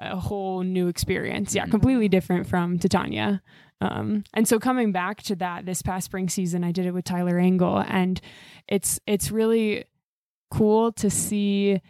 [0.00, 1.54] a whole new experience.
[1.54, 1.70] Yeah, Mhm.
[1.70, 3.40] completely different from Titania.
[3.80, 7.04] Um, and so coming back to that this past spring season, I did it with
[7.04, 8.20] Tyler Angle, and
[8.66, 9.84] it's it's really
[10.50, 11.80] cool to see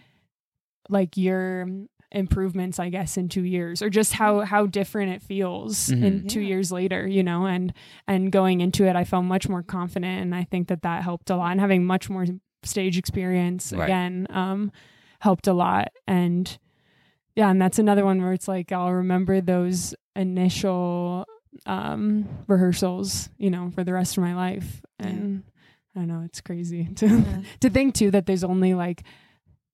[0.89, 1.67] like your
[2.11, 6.29] improvements i guess in two years or just how how different it feels in Mhm.
[6.29, 6.49] two Yeah.
[6.49, 7.73] years later you know and
[8.07, 11.29] and going into it i felt much more confident and i think that that helped
[11.29, 12.25] a lot and having much more
[12.63, 13.85] stage experience Right.
[13.85, 14.73] again um
[15.21, 16.57] helped a lot and
[17.37, 21.27] yeah and that's another one where it's like i'll remember those initial
[21.67, 25.09] um rehearsals you know for the rest of my life Yeah.
[25.09, 25.43] and
[25.95, 27.43] i don't know it's crazy to Yeah.
[27.61, 29.03] to think too that there's only like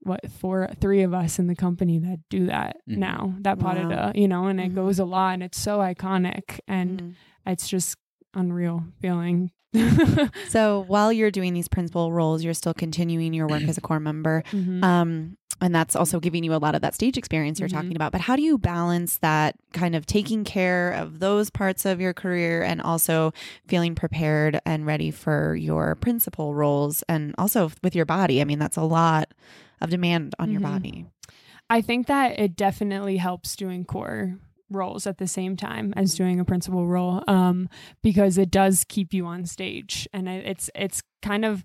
[0.05, 2.97] what four three of us in the company that do that Mhm.
[2.99, 4.13] now that pas de Wow.
[4.13, 4.75] deux, you know and it Mhm.
[4.75, 7.15] goes a lot and it's so iconic and Mhm.
[7.47, 7.97] it's just
[8.35, 9.51] unreal feeling
[10.49, 13.99] So while you're doing these principal roles, you're still continuing your work as a corps
[14.01, 14.45] member.
[14.53, 14.85] Mhm.
[14.85, 17.73] Um, and that's also giving you a lot of that stage experience you're Mhm.
[17.73, 18.13] talking about.
[18.13, 22.13] But how do you balance that kind of taking care of those parts of your
[22.13, 23.33] career and also
[23.67, 28.41] feeling prepared and ready for your principal roles and also with your body?
[28.41, 29.33] I mean, that's a lot
[29.85, 30.65] of demand on your Mhm.
[30.65, 31.07] body.
[31.71, 34.39] I think that it definitely helps doing corps
[34.71, 37.69] roles at the same time as doing a principal role um,
[38.03, 41.63] because it does keep you on stage and it, it's it's kind of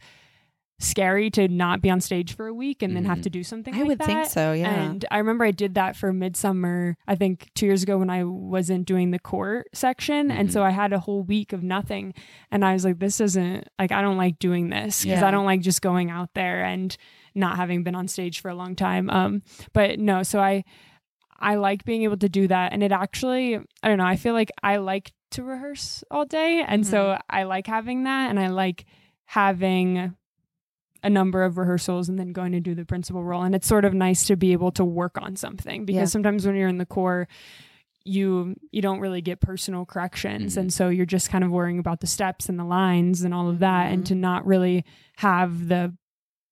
[0.82, 3.24] scary to not be on stage for a week and then have Mhm.
[3.24, 4.70] to do something I like would think so, yeah.
[4.84, 8.24] And I remember I did that for Midsummer, I think two years ago when I
[8.24, 10.32] wasn't doing the corps section.
[10.32, 12.14] And so I had a whole week of nothing.
[12.50, 15.28] And I was like, this isn't like, I don't like doing this because Yeah.
[15.28, 16.96] I don't like just going out there and
[17.36, 19.10] not having been on stage for a long time.
[19.10, 19.42] Um,
[19.74, 20.64] but no, so I,
[21.40, 22.74] I like being able to do that.
[22.74, 26.64] And it actually, I don't know, I feel like I like to rehearse all day.
[26.68, 28.30] And so I like having that.
[28.30, 28.86] And I like
[29.26, 30.16] having
[31.02, 33.44] a number of rehearsals and then going to do the principal role.
[33.44, 36.06] And it's sort of nice to be able to work on something because Yeah.
[36.06, 37.28] sometimes when you're in the corps,
[38.06, 40.58] you you don't really get personal corrections Mhm.
[40.58, 43.50] and so you're just kind of worrying about the steps and the lines and all
[43.50, 44.86] of that and to not really
[45.18, 45.94] have the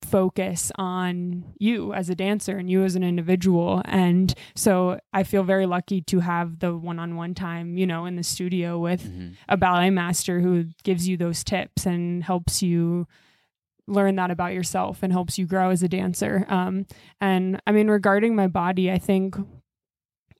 [0.03, 5.43] focus on you as a dancer and you as an individual and so i feel
[5.43, 9.33] very lucky to have the one-on-one time you know in the studio with Mhm.
[9.49, 13.07] a ballet master who gives you those tips and helps you
[13.87, 16.45] learn that about yourself and helps you grow as a dancer.
[16.49, 16.85] Um,
[17.21, 19.37] and I mean, regarding my body, I think,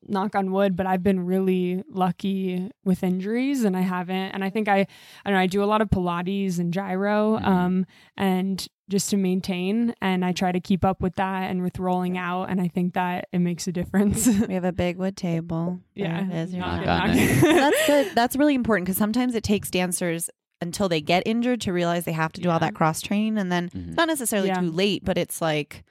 [0.06, 4.32] knock on wood, but I've been really lucky with injuries and I haven't.
[4.34, 4.86] And I think I, I
[5.26, 7.46] don't know, I do a lot of Pilates and gyro, Mhm.
[7.46, 7.86] um,
[8.18, 9.94] and just to maintain.
[10.02, 12.46] And I try to keep up with that and with rolling out.
[12.50, 14.28] And I think that it makes a difference.
[14.48, 15.80] We have a big wood table.
[15.96, 16.26] There yeah.
[16.26, 16.54] it is.
[16.54, 17.38] You're Knock Knock it, on knock it.
[17.38, 17.56] it.
[17.56, 18.12] that's good.
[18.16, 20.30] That's really important because sometimes it takes dancers
[20.62, 23.52] until they get injured to realize they have to do all that cross training and
[23.52, 23.96] then Mhm.
[23.96, 24.62] not necessarily Yeah.
[24.62, 25.84] too late, but it's like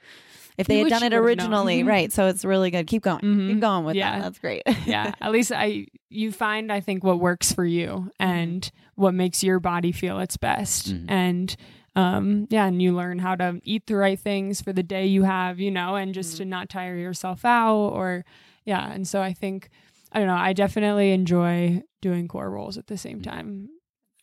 [0.57, 1.25] if they You had done it would've known.
[1.53, 2.11] originally, right?
[2.11, 2.87] So it's really good.
[2.87, 3.19] Keep going.
[3.21, 3.47] Mhm.
[3.51, 4.17] Keep going with Yeah.
[4.17, 4.23] that.
[4.23, 4.63] That's great.
[4.85, 9.43] yeah at least i you find i think what works for you and what makes
[9.43, 11.05] your body feel its best Mhm.
[11.09, 11.55] and
[11.97, 15.23] um yeah and you learn how to eat the right things for the day you
[15.23, 18.23] have you know and just to not tire yourself out or
[18.65, 19.69] yeah and so i think
[20.13, 23.69] i don't know i definitely enjoy doing corps roles at the same time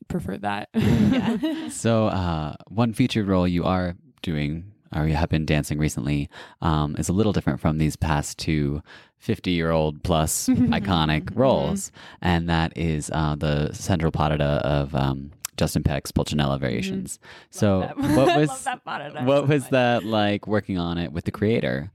[0.09, 1.37] prefer that Yeah.
[1.71, 6.29] So, uh, one featured role you are doing, or you have been dancing recently,
[6.61, 8.83] um, is a little different from these past two
[9.19, 11.91] 50 year old plus iconic roles.
[12.21, 17.19] And that is uh, the central patata of um, Justin Peck's Pulcinella Variations.
[17.19, 17.47] Mm-hmm.
[17.51, 17.81] So,
[18.17, 18.85] what was, that
[19.25, 21.91] what so was that like working on it with the creator?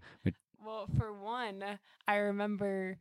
[0.64, 1.64] Well, for one,
[2.08, 2.98] I remember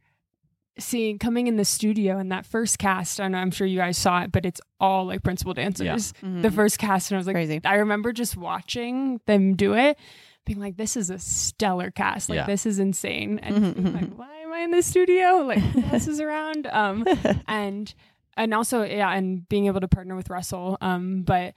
[0.79, 3.21] seeing coming in the studio and that first cast.
[3.21, 6.13] I know I'm sure you guys saw it, but it's all like principal dancers.
[6.23, 6.43] Mm-hmm.
[6.43, 7.61] The first cast, and I was like, Crazy.
[7.65, 9.99] I remember just watching them do it,
[10.45, 12.29] being like, "This is a stellar cast.
[12.29, 12.47] Like Yeah.
[12.47, 15.43] this is insane." And mm-hmm, being like, why am I in the studio?
[15.47, 16.67] Like who else is around?
[16.69, 17.07] Um,
[17.49, 17.93] and
[18.39, 20.79] and also yeah, and being able to partner with Russell.
[20.81, 21.55] Um, but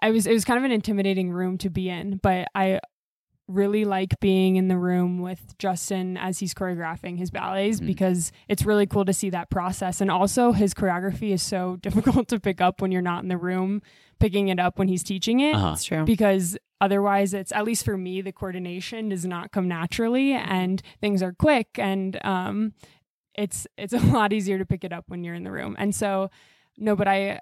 [0.00, 2.80] I was it was kind of an intimidating room to be in, but I
[3.46, 7.86] really like being in the room with Justin as he's choreographing his ballets Mhm.
[7.86, 10.02] because it's really cool to see that process.
[10.02, 13.38] And also his choreography is so difficult to pick up when you're not in the
[13.38, 13.80] room
[14.20, 15.70] picking it up when he's teaching it Uh-huh.
[15.70, 16.04] That's true.
[16.04, 21.22] because otherwise it's at least for me the coordination does not come naturally and things
[21.22, 22.74] are quick and um
[23.38, 25.94] it's it's a lot easier to pick it up when you're in the room and
[25.94, 26.28] so
[26.76, 27.40] no but i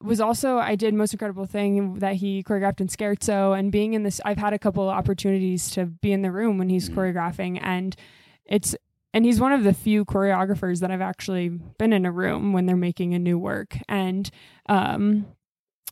[0.00, 4.02] was also i did most incredible thing that he choreographed in scherzo and being in
[4.02, 6.94] this i've had a couple of opportunities to be in the room when he's Mhm.
[6.94, 7.96] choreographing and
[8.44, 8.76] it's
[9.14, 12.66] and he's one of the few choreographers that i've actually been in a room when
[12.66, 14.30] they're making a new work and
[14.68, 15.26] um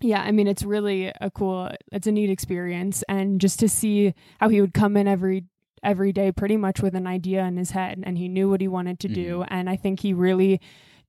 [0.00, 3.04] yeah, I mean, it's really a cool, it's a neat experience.
[3.08, 5.44] And just to see how he would come in every,
[5.82, 8.68] every day pretty much with an idea in his head and he knew what he
[8.68, 9.44] wanted to do.
[9.48, 10.60] And I think he really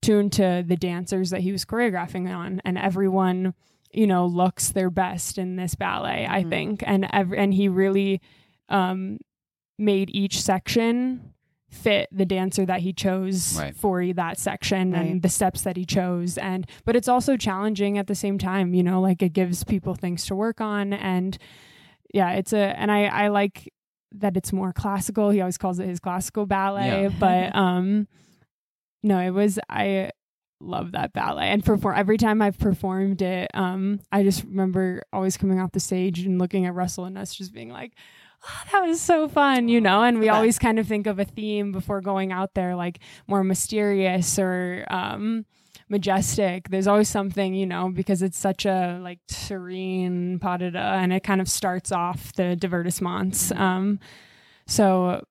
[0.02, 3.54] tuned to the dancers that he was choreographing on and everyone,
[3.92, 6.50] you know, looks their best in this ballet, I Mhm.
[6.50, 6.84] think.
[6.86, 8.20] And every, and he really,
[8.70, 9.20] um,
[9.78, 11.34] made each section
[11.70, 13.76] fit the dancer that he chose Right.
[13.76, 15.06] for that section Right.
[15.10, 18.76] and the steps that he chose and but it's also challenging at the same time
[18.76, 21.40] you know like it gives people things to work on and
[22.14, 23.74] yeah it's a and i i like
[24.14, 25.30] that it's more classical.
[25.32, 27.10] He always calls it his classical ballet Yeah.
[27.20, 28.08] but um
[29.04, 30.12] no it was i
[30.62, 31.48] love that ballet.
[31.50, 35.80] And perform every time i've performed it um i just remember always coming off the
[35.82, 37.92] stage and looking at russell and us just being like
[38.48, 40.04] oh, that was so fun you know?
[40.04, 43.44] And we always kind of think of a theme before going out there like more
[43.44, 45.46] mysterious or um
[45.90, 50.78] majestic there's always something you know because it's such a like serene pas de deux,
[50.78, 54.00] and it kind of starts off the divertissements um
[54.66, 55.22] so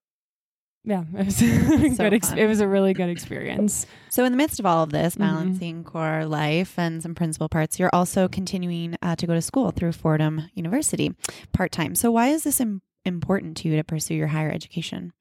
[0.85, 2.13] yeah, it was a good.
[2.13, 3.85] Ex- it was a really good experience.
[4.09, 5.19] So, in the midst of all of this, Mhm.
[5.19, 9.71] balancing corps life and some principal parts, you're also continuing uh, to go to school
[9.71, 11.15] through Fordham University
[11.53, 11.95] part time.
[11.95, 15.13] So, why is this Im- important to you to pursue your higher education?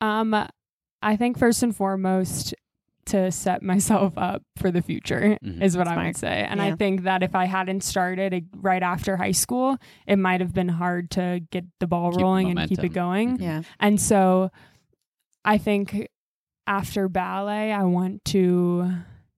[0.00, 0.34] Um,
[1.00, 2.52] I think first and foremost
[3.06, 5.60] to set myself up for the future Mhm.
[5.62, 6.46] is what I would say.
[6.48, 6.66] And Yeah.
[6.66, 10.68] I think that if I hadn't started right after high school, it might have been
[10.68, 13.38] hard to get the ball Keep the rolling and keep it going.
[13.38, 13.40] Mhm.
[13.42, 13.62] Yeah.
[13.80, 14.50] And so
[15.44, 16.06] I think
[16.66, 18.88] after ballet, I want to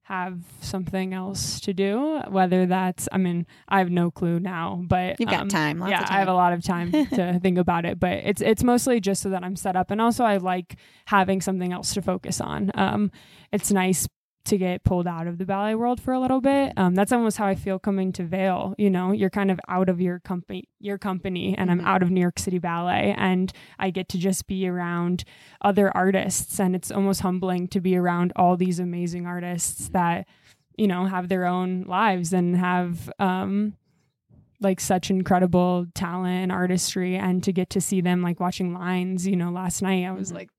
[0.05, 5.19] have something else to do, whether that's, I mean, I have no clue now, but
[5.19, 5.79] You've got um, time.
[5.79, 6.17] Lots yeah, of time.
[6.17, 9.23] I have a lot of time to think about it, but it's it's mostly just
[9.23, 12.71] so that I'm set up, and also I like having something else to focus on.
[12.75, 13.11] Um,
[13.51, 14.07] it's nice
[14.44, 16.72] to get pulled out of the ballet world for a little bit.
[16.76, 18.74] Um, that's almost how I feel coming to Vail.
[18.76, 21.72] You know, you're kind of out of your company, your company, and Mhm.
[21.72, 25.24] I'm out of New York City Ballet, and I get to just be around
[25.62, 30.26] other artists, and it's almost humbling to be around all these amazing artists that
[30.76, 33.74] you know have their own lives and have um
[34.61, 39.26] like such incredible talent and artistry and to get to see them like watching lines
[39.26, 40.35] you know last night i was Mhm.
[40.37, 40.50] like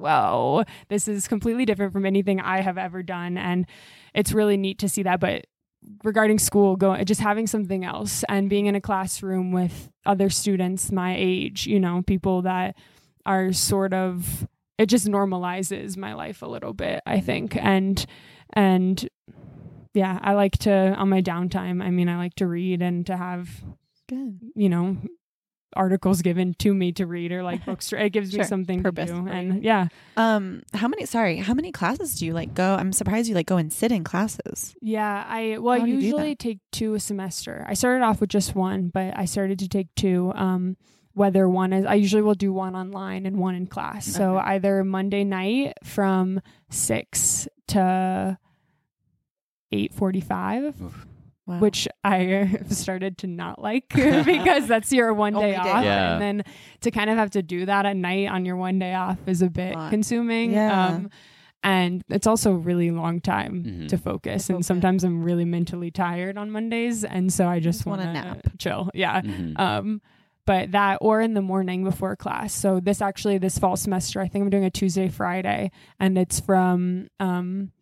[0.00, 3.36] whoa this is completely different from anything i have ever done.
[3.36, 3.66] And
[4.14, 5.20] it's really neat to see that.
[5.20, 5.46] But
[6.04, 10.92] regarding school going just having something else and being in a classroom with other students
[10.92, 12.76] my age you know people that
[13.24, 17.56] are sort of it just normalizes my life a little bit i think.
[17.56, 18.04] And
[18.52, 19.08] and
[19.94, 23.16] yeah i like to on my downtime i mean i like to read and to
[23.16, 23.48] have
[24.06, 24.38] Good.
[24.54, 24.98] you know
[25.76, 28.40] articles given to me to read or like books it gives Sure.
[28.40, 31.06] me something Purpose to do and yeah Um, how many?
[31.06, 32.74] Sorry, how many classes do you like go?
[32.74, 34.74] I'm surprised you like go and sit in classes.
[34.82, 38.20] yeah i well i do you do usually take two a semester i started off
[38.20, 40.76] with just one but i started to take two um
[41.14, 44.82] whether one is i usually will do one online and one in class so either
[44.84, 48.38] monday night from 6 to
[49.72, 51.06] 8.45 Oof.
[51.50, 51.58] Wow.
[51.58, 55.66] which I started to not like because that's your one day day off.
[55.66, 55.84] off.
[55.84, 56.12] Yeah.
[56.14, 56.44] And then
[56.82, 59.42] to kind of have to do that at night on your one day off is
[59.42, 59.90] a bit Lot.
[59.90, 60.52] consuming.
[60.52, 60.86] Yeah.
[60.88, 61.10] Um,
[61.62, 63.88] and it's also a really long time Mhm.
[63.88, 64.48] to focus.
[64.48, 67.04] And sometimes I'm really mentally tired on Mondays.
[67.04, 68.38] And so I just, Just wanna nap.
[68.58, 68.88] chill.
[68.94, 69.20] Yeah.
[69.20, 69.58] Mhm.
[69.60, 70.00] Um,
[70.46, 72.54] but that or in the morning before class.
[72.54, 76.40] So this actually this fall semester, I think I'm doing a Tuesday Friday, and it's
[76.40, 77.72] from um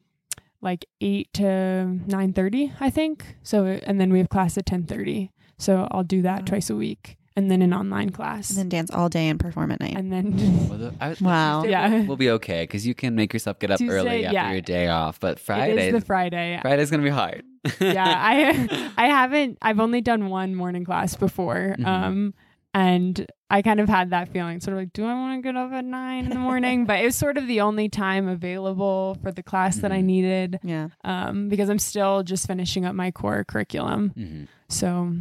[0.61, 3.37] like eight to nine thirty, I think.
[3.43, 5.31] So and then we have class at ten thirty.
[5.57, 6.45] So I'll do that Wow.
[6.47, 9.71] twice a week, and then an online class, and then dance all day and perform
[9.73, 9.97] at night.
[9.97, 11.63] and then Well, the- I Wow.
[11.63, 12.03] Tuesday Yeah.
[12.07, 14.53] we'll be okay because you can make yourself get up Tuesday, early after yeah.
[14.53, 15.19] your day off.
[15.21, 16.59] But it Friday, is the Friday.
[16.63, 17.43] Friday's gonna be hard.
[17.81, 19.59] yeah, I I haven't.
[19.63, 21.75] I've only done one morning class before.
[21.79, 21.87] Mhm.
[21.87, 22.35] Um,
[22.75, 25.57] and I kind of had that feeling, sort of like, do I want to get
[25.57, 26.85] up at nine in the morning?
[26.85, 30.05] but it was sort of the only time available for the class that I Mhm.
[30.05, 30.61] needed.
[30.63, 34.13] yeah, Um, because I'm still just finishing up my core curriculum.
[34.17, 34.49] Mhm.
[34.69, 35.15] So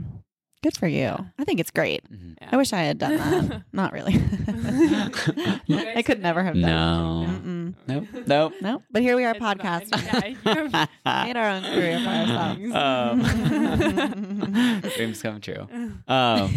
[0.62, 1.16] good for you.
[1.40, 2.04] I think it's great.
[2.12, 2.36] Mhm.
[2.42, 2.50] yeah.
[2.52, 3.62] I wish I had done that.
[3.72, 4.16] Not really.
[5.96, 6.70] I could never have done that.
[6.70, 7.24] No.
[7.24, 7.30] it.
[7.46, 7.74] Mm-mm.
[7.88, 8.08] Nope.
[8.28, 8.54] Nope.
[8.62, 9.58] No, but here we are It's fine.
[9.58, 10.04] podcasting.
[10.06, 10.38] Yeah, you-
[11.28, 12.76] Made our own career for ourselves.
[12.76, 13.22] Um,
[14.96, 15.68] dreams come true.
[16.08, 16.54] Um,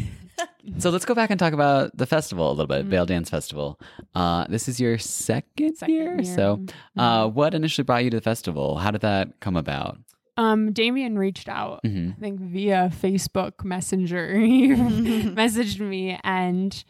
[0.79, 3.79] so let's go back and talk about the festival a little bit, Vail Dance Festival.
[4.14, 6.20] Uh, this is your second, Second year.
[6.20, 6.37] year.
[6.37, 6.64] So,
[6.96, 8.76] uh, what initially brought you to the festival?
[8.79, 9.98] How did that come about?
[10.37, 12.16] Um, Damian reached out, Mhm.
[12.16, 14.38] I think via Facebook Messenger.
[14.38, 16.83] he messaged me and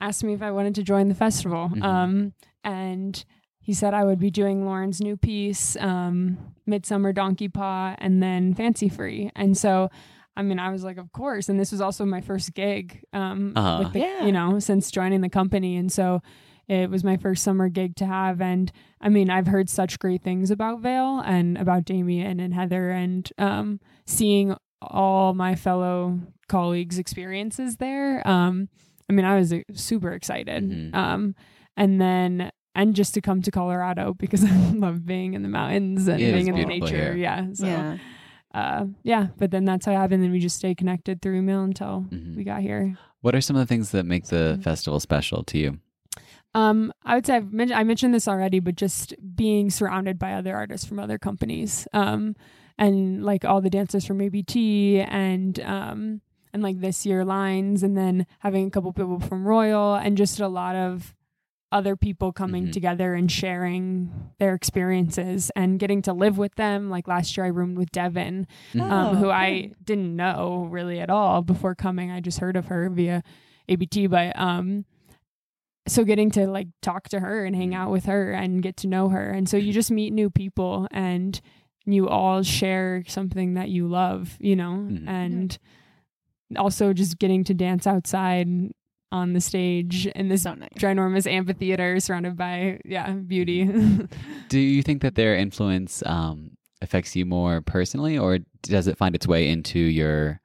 [0.00, 1.70] asked me if I wanted to join the festival.
[1.74, 1.82] Mhm.
[1.82, 2.32] Um,
[2.64, 3.24] and
[3.60, 6.36] he said I would be doing Lauren's new piece, um,
[6.66, 9.30] Midsummer Donkey Paw, and then Fancy Free.
[9.36, 9.90] And so,
[10.36, 11.48] I mean, I was like, of course.
[11.48, 13.82] And this was also my first gig, um, Uh-huh.
[13.84, 14.24] with the, Yeah.
[14.24, 15.76] you know, since joining the company.
[15.76, 16.20] And so
[16.68, 18.40] it was my first summer gig to have.
[18.40, 22.90] And I mean, I've heard such great things about Vail and about Damian and Heather
[22.90, 28.26] and um, seeing all my fellow colleagues' experiences there.
[28.26, 28.68] Um,
[29.08, 30.62] I mean, I was uh, super excited.
[30.70, 30.94] Mhm.
[30.94, 31.34] Um,
[31.76, 36.06] and then, and just to come to Colorado because I love being in the mountains
[36.06, 36.86] and It is being in the nature.
[37.12, 37.16] here.
[37.16, 37.46] Yeah.
[37.52, 37.98] So, yeah.
[38.54, 39.28] Uh, yeah.
[39.38, 40.22] But then that's how it happened.
[40.22, 42.36] Then we just stay connected through email until Mhm.
[42.36, 42.96] we got here.
[43.20, 45.78] What are some of the things that make the festival special to you?
[46.54, 50.32] Um, I would say I've mentioned I mentioned this already, but just being surrounded by
[50.32, 52.34] other artists from other companies, um,
[52.76, 56.20] and like all the dancers from ABT and um,
[56.52, 60.40] and like this year lines, and then having a couple people from Royal, and just
[60.40, 61.14] a lot of
[61.72, 62.72] other people coming Mhm.
[62.72, 66.90] together and sharing their experiences and getting to live with them.
[66.90, 71.10] Like last year, I roomed with Devin, um, Oh, who I didn't know really at
[71.10, 72.10] all before coming.
[72.10, 73.22] I just heard of her via
[73.68, 74.84] ABT, but um,
[75.86, 77.80] so getting to like talk to her and hang Mm-hmm.
[77.80, 79.30] out with her and get to know her.
[79.30, 81.40] And so you just meet new people and
[81.86, 85.08] you all share something that you love, you know, Mhm.
[85.08, 85.58] and
[86.56, 88.48] also just getting to dance outside
[89.12, 90.68] on the stage in this So nice.
[90.76, 93.64] ginormous amphitheater surrounded by yeah beauty
[94.48, 99.14] Do you think that their influence um, affects you more personally, or does it find
[99.14, 100.40] its way into your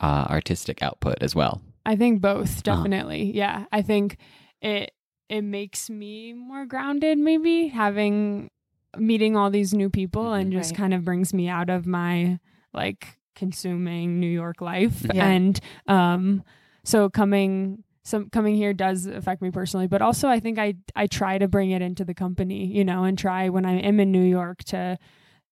[0.00, 1.60] uh, artistic output as well?
[1.86, 2.76] i think both Uh-huh.
[2.76, 4.16] definitely yeah i think
[4.60, 4.90] it
[5.30, 8.50] it makes me more grounded maybe having
[8.96, 10.76] meeting all these new people and just Right.
[10.78, 12.38] kind of brings me out of my
[12.74, 15.26] like consuming new york life Yeah.
[15.28, 16.42] and um
[16.84, 21.06] so coming some coming here does affect me personally but also i think i i
[21.06, 24.10] try to bring it into the company you know and try when i am in
[24.12, 24.96] new york to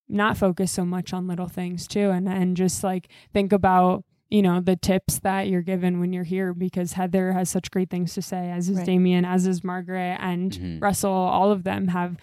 [0.08, 4.42] not focus so much on little things too and and just like think about you
[4.42, 8.14] know the tips that you're given when you're here because heather has such great things
[8.14, 8.86] to say as is Right.
[8.86, 10.82] damian as is margaret and Mhm.
[10.82, 12.16] russell all of them have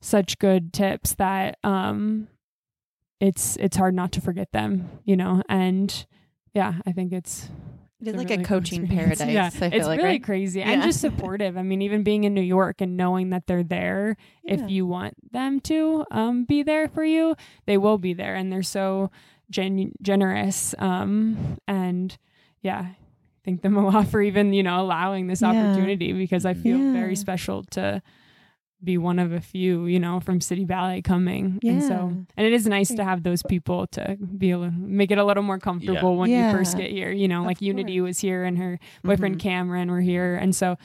[0.00, 2.28] such good tips that um
[3.20, 6.06] it's it's hard not to forget them you know and
[6.54, 7.48] yeah i think It is
[8.00, 9.18] it's like really a coaching experience.
[9.18, 9.34] paradise.
[9.34, 10.22] Yeah, I feel it's like, really right?
[10.24, 10.70] crazy Yeah.
[10.70, 11.56] and just supportive.
[11.56, 14.54] I mean, even being in New York and knowing that they're there, Yeah.
[14.54, 17.34] if you want them to um, be there for you,
[17.66, 19.10] they will be there, and they're so
[19.50, 20.74] gen- generous.
[20.78, 22.16] Um, and
[22.62, 22.88] yeah,
[23.44, 25.50] thank them a lot for even you know allowing this Yeah.
[25.50, 28.02] opportunity because I feel very special to
[28.82, 31.58] be one of a few, you know, from City Ballet coming.
[31.64, 35.10] And so, and it is nice to have those people to be able to make
[35.10, 36.50] it a little more comfortable when Yeah.
[36.52, 37.10] you first get here.
[37.10, 39.40] You know, Of like Unity was here and her boyfriend Mhm.
[39.40, 40.36] Cameron were here.
[40.36, 40.76] And so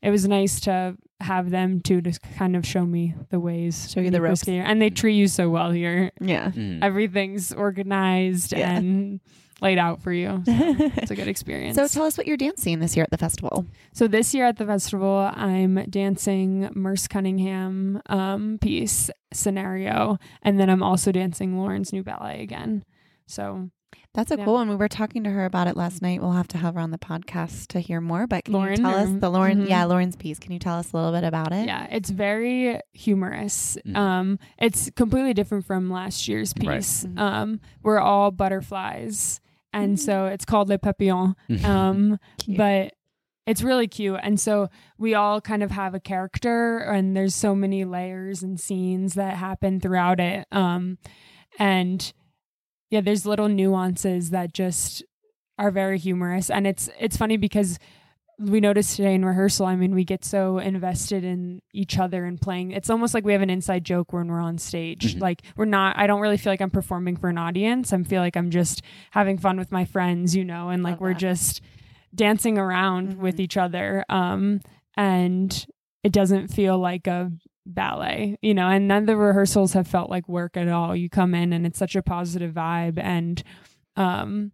[0.00, 3.90] it was nice to have them too to kind of show me the ways.
[3.92, 4.42] Show you the ropes.
[4.44, 4.62] here.
[4.64, 6.12] And they treat you so well here.
[6.20, 6.50] Yeah.
[6.52, 6.82] Mhm.
[6.82, 8.76] Everything's organized Yeah.
[8.76, 9.20] and
[9.60, 10.42] laid out for you.
[10.46, 11.76] So it's a good experience.
[11.76, 13.66] So tell us what you're dancing this year at the festival.
[13.92, 20.68] So this year at the festival, I'm dancing Merce Cunningham um, piece scenario, and then
[20.70, 22.84] I'm also dancing Lauren's new ballet again.
[23.26, 23.70] So
[24.12, 24.44] That's a Yeah.
[24.44, 24.68] cool one.
[24.68, 26.20] We were talking to her about it last night.
[26.20, 28.26] We'll have to have her on the podcast to hear more.
[28.26, 29.64] But can Lauren, you tell us the Lauren?
[29.66, 29.68] Mhm.
[29.68, 30.40] Yeah, Lauren's piece.
[30.40, 31.64] Can you tell us a little bit about it?
[31.66, 33.78] yeah, it's very humorous.
[33.86, 33.96] Mhm.
[33.96, 36.78] Um, it's completely different from last year's Right.
[36.78, 37.04] piece.
[37.04, 37.18] Mhm.
[37.20, 39.40] Um, we're all butterflies,
[39.72, 40.00] and Mhm.
[40.00, 41.34] so it's called Le Papillon.
[41.48, 41.64] Mhm.
[41.64, 42.18] Um,
[42.56, 42.92] but
[43.46, 44.68] it's really cute and so
[44.98, 49.34] we all kind of have a character and there's so many layers and scenes that
[49.36, 50.98] happen throughout it um
[51.58, 52.12] and
[52.90, 55.02] yeah there's little nuances that just
[55.58, 57.78] are very humorous and it's it's funny because
[58.42, 62.40] we noticed today in rehearsal i mean we get so invested in each other and
[62.40, 65.20] playing it's almost like we have an inside joke when we're on stage Mhm.
[65.20, 68.22] like we're not i don't really feel like i'm performing for an audience i feel
[68.22, 68.80] like i'm just
[69.10, 71.18] having fun with my friends you know and like Love we're that.
[71.20, 71.60] just
[72.14, 73.40] dancing around with Mhm.
[73.40, 74.60] each other um
[74.96, 75.66] and
[76.02, 77.30] it doesn't feel like a
[77.66, 81.10] ballet you know and none of the rehearsals have felt like work at all you
[81.10, 83.42] come in and it's such a positive vibe and
[83.96, 84.52] um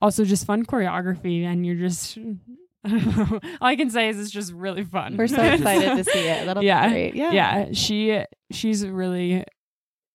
[0.00, 2.54] also just fun choreography and you're just I don't know.
[3.60, 5.16] all I can say is it's just really fun.
[5.16, 6.46] We're so excited to see it.
[6.46, 7.14] That'll yeah, be great.
[7.14, 7.32] Yeah.
[7.32, 7.66] yeah.
[7.72, 9.44] She she's really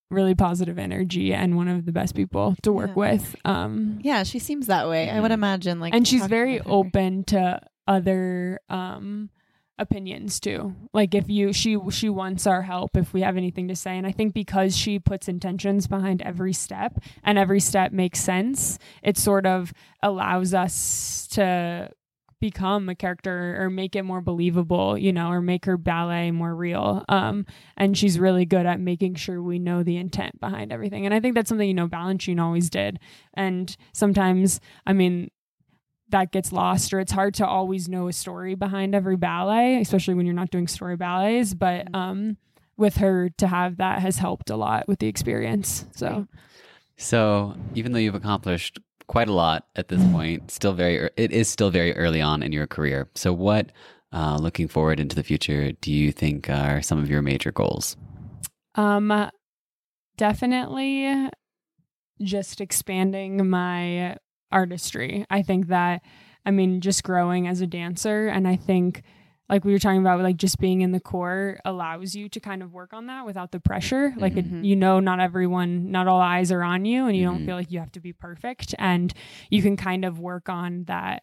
[0.10, 2.96] really positive energy and one of the best people to work Yeah.
[2.96, 3.36] with.
[3.46, 5.10] Um Yeah, she seems that way.
[5.10, 5.36] I would Mhm.
[5.36, 9.30] imagine like and she's very open to other um
[9.80, 13.76] opinions too like if you she she wants our help if we have anything to
[13.76, 18.20] say and i think because she puts intentions behind every step and every step makes
[18.20, 21.90] sense it sort of allows us to
[22.42, 26.54] become a character or make it more believable you know or make her ballet more
[26.54, 27.06] real.
[27.08, 27.46] Um
[27.78, 31.06] and she's really good at making sure we know the intent behind everything.
[31.06, 33.00] And i think that's something you know Balanchine always did.
[33.34, 35.32] And sometimes i mean
[36.10, 40.14] that gets lost or it's hard to always know a story behind every ballet especially
[40.16, 41.54] when you're not doing story ballets.
[41.54, 42.36] But um
[42.76, 45.86] with her to have that has helped a lot with the experience.
[45.92, 46.28] So
[46.98, 48.80] So, even though you've accomplished
[49.12, 52.54] quite a lot at this point, still very it is still very early on in
[52.54, 53.10] your career.
[53.14, 53.74] So, what
[54.14, 57.98] uh, looking forward into the future do you think are some of your major goals?
[58.76, 59.30] um
[60.18, 61.30] definitely
[62.22, 64.16] just expanding my
[64.52, 66.02] artistry i think that
[66.46, 69.04] i mean just growing as a dancer and i think
[69.52, 72.64] like we were talking about like just being in the corps allows you to kind
[72.64, 74.64] of work on that without the pressure like it, Mhm.
[74.66, 77.32] you know not everyone not all eyes are on you and you Mhm.
[77.32, 79.14] don't feel like you have to be perfect and
[79.50, 81.22] you can kind of work on that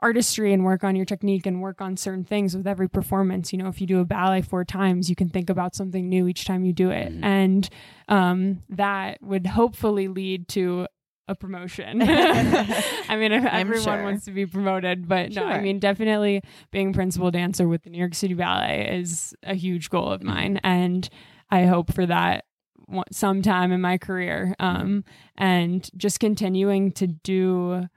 [0.00, 3.58] artistry and work on your technique and work on certain things with every performance you
[3.58, 6.44] know if you do a ballet four times you can think about something new each
[6.44, 7.24] time you do it Mhm.
[7.24, 7.68] and
[8.08, 10.86] um, that would hopefully lead to
[11.28, 12.02] a promotion.
[12.02, 14.02] I mean, if everyone sure.
[14.02, 17.98] wants to be promoted, but no, I mean, definitely being principal dancer with the New
[17.98, 21.08] York City Ballet is a huge goal of mine, and
[21.50, 22.44] I hope for that
[23.10, 24.54] sometime in my career.
[24.60, 25.04] Um,
[25.36, 27.88] and just continuing to do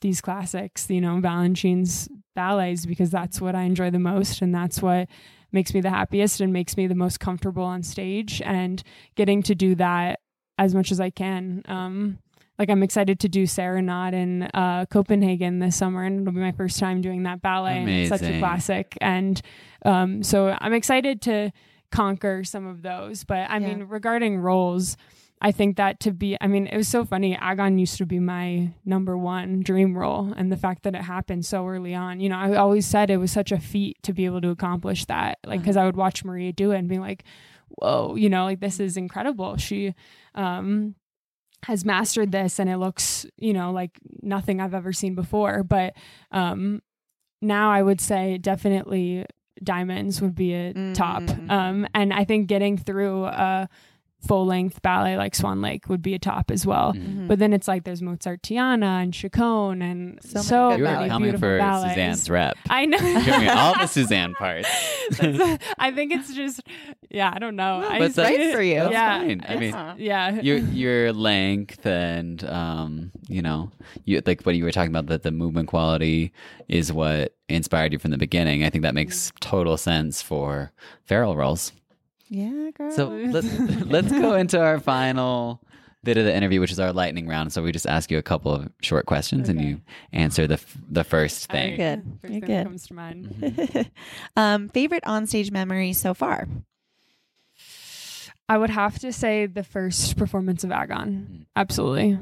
[0.00, 4.80] these classics, you know, Balanchine's ballets because that's what I enjoy the most, and that's
[4.80, 5.08] what
[5.52, 8.82] makes me the happiest and makes me the most comfortable on stage and
[9.14, 10.20] getting to do that
[10.58, 11.62] as much as I can.
[11.66, 12.18] Um,
[12.58, 16.52] like I'm excited to do Serenade in uh, Copenhagen this summer, and it'll be my
[16.52, 17.78] first time doing that ballet.
[17.78, 19.40] And it's such a classic, and
[19.84, 21.52] um, so I'm excited to
[21.92, 23.24] conquer some of those.
[23.24, 23.68] But I Yeah.
[23.68, 24.96] mean, regarding roles,
[25.40, 27.36] I think that to be, I mean, it was so funny.
[27.36, 30.34] Agon used to be my number one dream role.
[30.36, 33.18] And the fact that it happened so early on, you know, I always said it
[33.18, 35.38] was such a feat to be able to accomplish that.
[35.46, 37.22] Like, cause I would watch Maria do it and be like,
[37.80, 39.56] whoa, you know, like this is incredible.
[39.56, 39.94] She,
[40.34, 40.94] um,
[41.64, 45.64] has mastered this and it looks, you know, like nothing I've ever seen before.
[45.64, 45.94] But,
[46.30, 46.82] um,
[47.42, 49.26] now I would say definitely
[49.62, 51.22] diamonds would be a top.
[51.22, 51.50] Mm.
[51.50, 53.68] Um, and I think getting through a
[54.26, 56.92] full length ballet like Swan Lake would be a top as well.
[56.92, 57.28] Mm-hmm.
[57.28, 61.02] But then it's like there's Mozartiana and Chaconne and So so, many good You many
[61.04, 61.90] were coming beautiful for ballets.
[61.94, 62.56] Suzanne's rep.
[62.68, 62.98] I know.
[62.98, 64.68] Give me all the Suzanne parts.
[65.18, 66.60] That's- I think it's just,
[67.10, 67.76] yeah, I don't know.
[67.88, 68.74] I but just- that's- Right for you.
[68.80, 69.42] That's Yeah, fine.
[69.48, 69.94] I mean, Uh-huh.
[69.98, 70.40] yeah.
[70.40, 73.70] your your length and um, you know,
[74.04, 76.32] you like what you were talking about that the movement quality
[76.68, 78.64] is what inspired you from the beginning.
[78.64, 80.72] I think that makes total sense for
[81.04, 81.72] Farrell roles.
[82.28, 82.90] Yeah, girl.
[82.90, 85.60] So let's let's go into our final
[86.04, 87.52] bit of the interview, which is our lightning round.
[87.52, 89.80] So we just ask you a couple of short questions, and you
[90.12, 91.76] answer the f- the first thing.
[91.76, 92.02] Good.
[92.20, 92.64] First You're thing that good.
[92.64, 93.26] comes to mind.
[93.40, 93.80] Mm-hmm.
[94.36, 96.46] um, favorite onstage memory so far?
[98.48, 100.72] I would have to say the first performance of.
[100.72, 101.46] Agon.
[101.56, 102.18] Absolutely.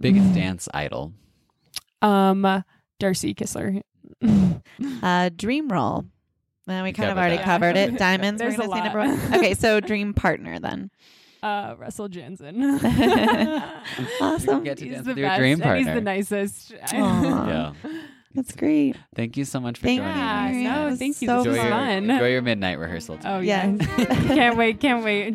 [0.00, 1.12] Biggest dance idol.
[2.02, 2.42] Um,
[3.00, 3.82] Darci Kistler.
[5.02, 6.06] Uh, dream role.
[6.68, 7.44] Well, we kind of already that.
[7.44, 7.96] covered it.
[7.98, 8.40] Diamonds.
[8.40, 9.08] There's we're a gonna say lot.
[9.08, 9.34] number one.
[9.40, 10.90] Okay, so dream partner then.
[11.42, 12.54] Uh, Russell Janzen.
[14.20, 14.62] Awesome.
[14.64, 15.38] Get to he's dance the with best.
[15.38, 16.74] dream and he's the nicest.
[16.92, 17.72] Yeah.
[18.34, 18.96] That's great.
[19.16, 20.68] Thank you so much for Thank joining you.
[20.68, 21.28] Yeah, no, It was thank you.
[21.28, 22.10] so enjoy was your, fun.
[22.10, 23.18] enjoy your midnight rehearsal.
[23.24, 23.66] Oh Yeah.
[23.66, 24.04] yeah.
[24.04, 25.34] can't wait, can't wait.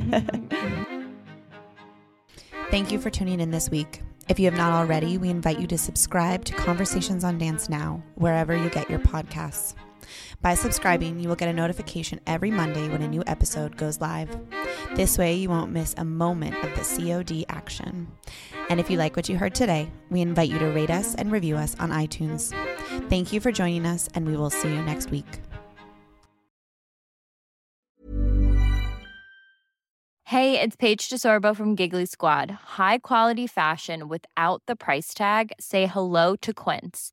[2.69, 4.01] Thank you for tuning in this week.
[4.29, 8.01] If you have not already, we invite you to subscribe to Conversations on Dance Now,
[8.15, 9.73] wherever you get your podcasts.
[10.41, 14.29] By subscribing, you will get a notification every Monday when a new episode goes live.
[14.95, 18.07] This way, you won't miss a moment of the COD action.
[18.69, 21.31] And if you like what you heard today, we invite you to rate us and
[21.31, 22.53] review us on iTunes.
[23.09, 25.41] Thank you for joining us, and we will see you next week.
[30.33, 32.49] Hey, it's Paige DeSorbo from Giggly Squad.
[32.49, 35.51] High quality fashion without the price tag.
[35.59, 37.12] Say hello to Quince.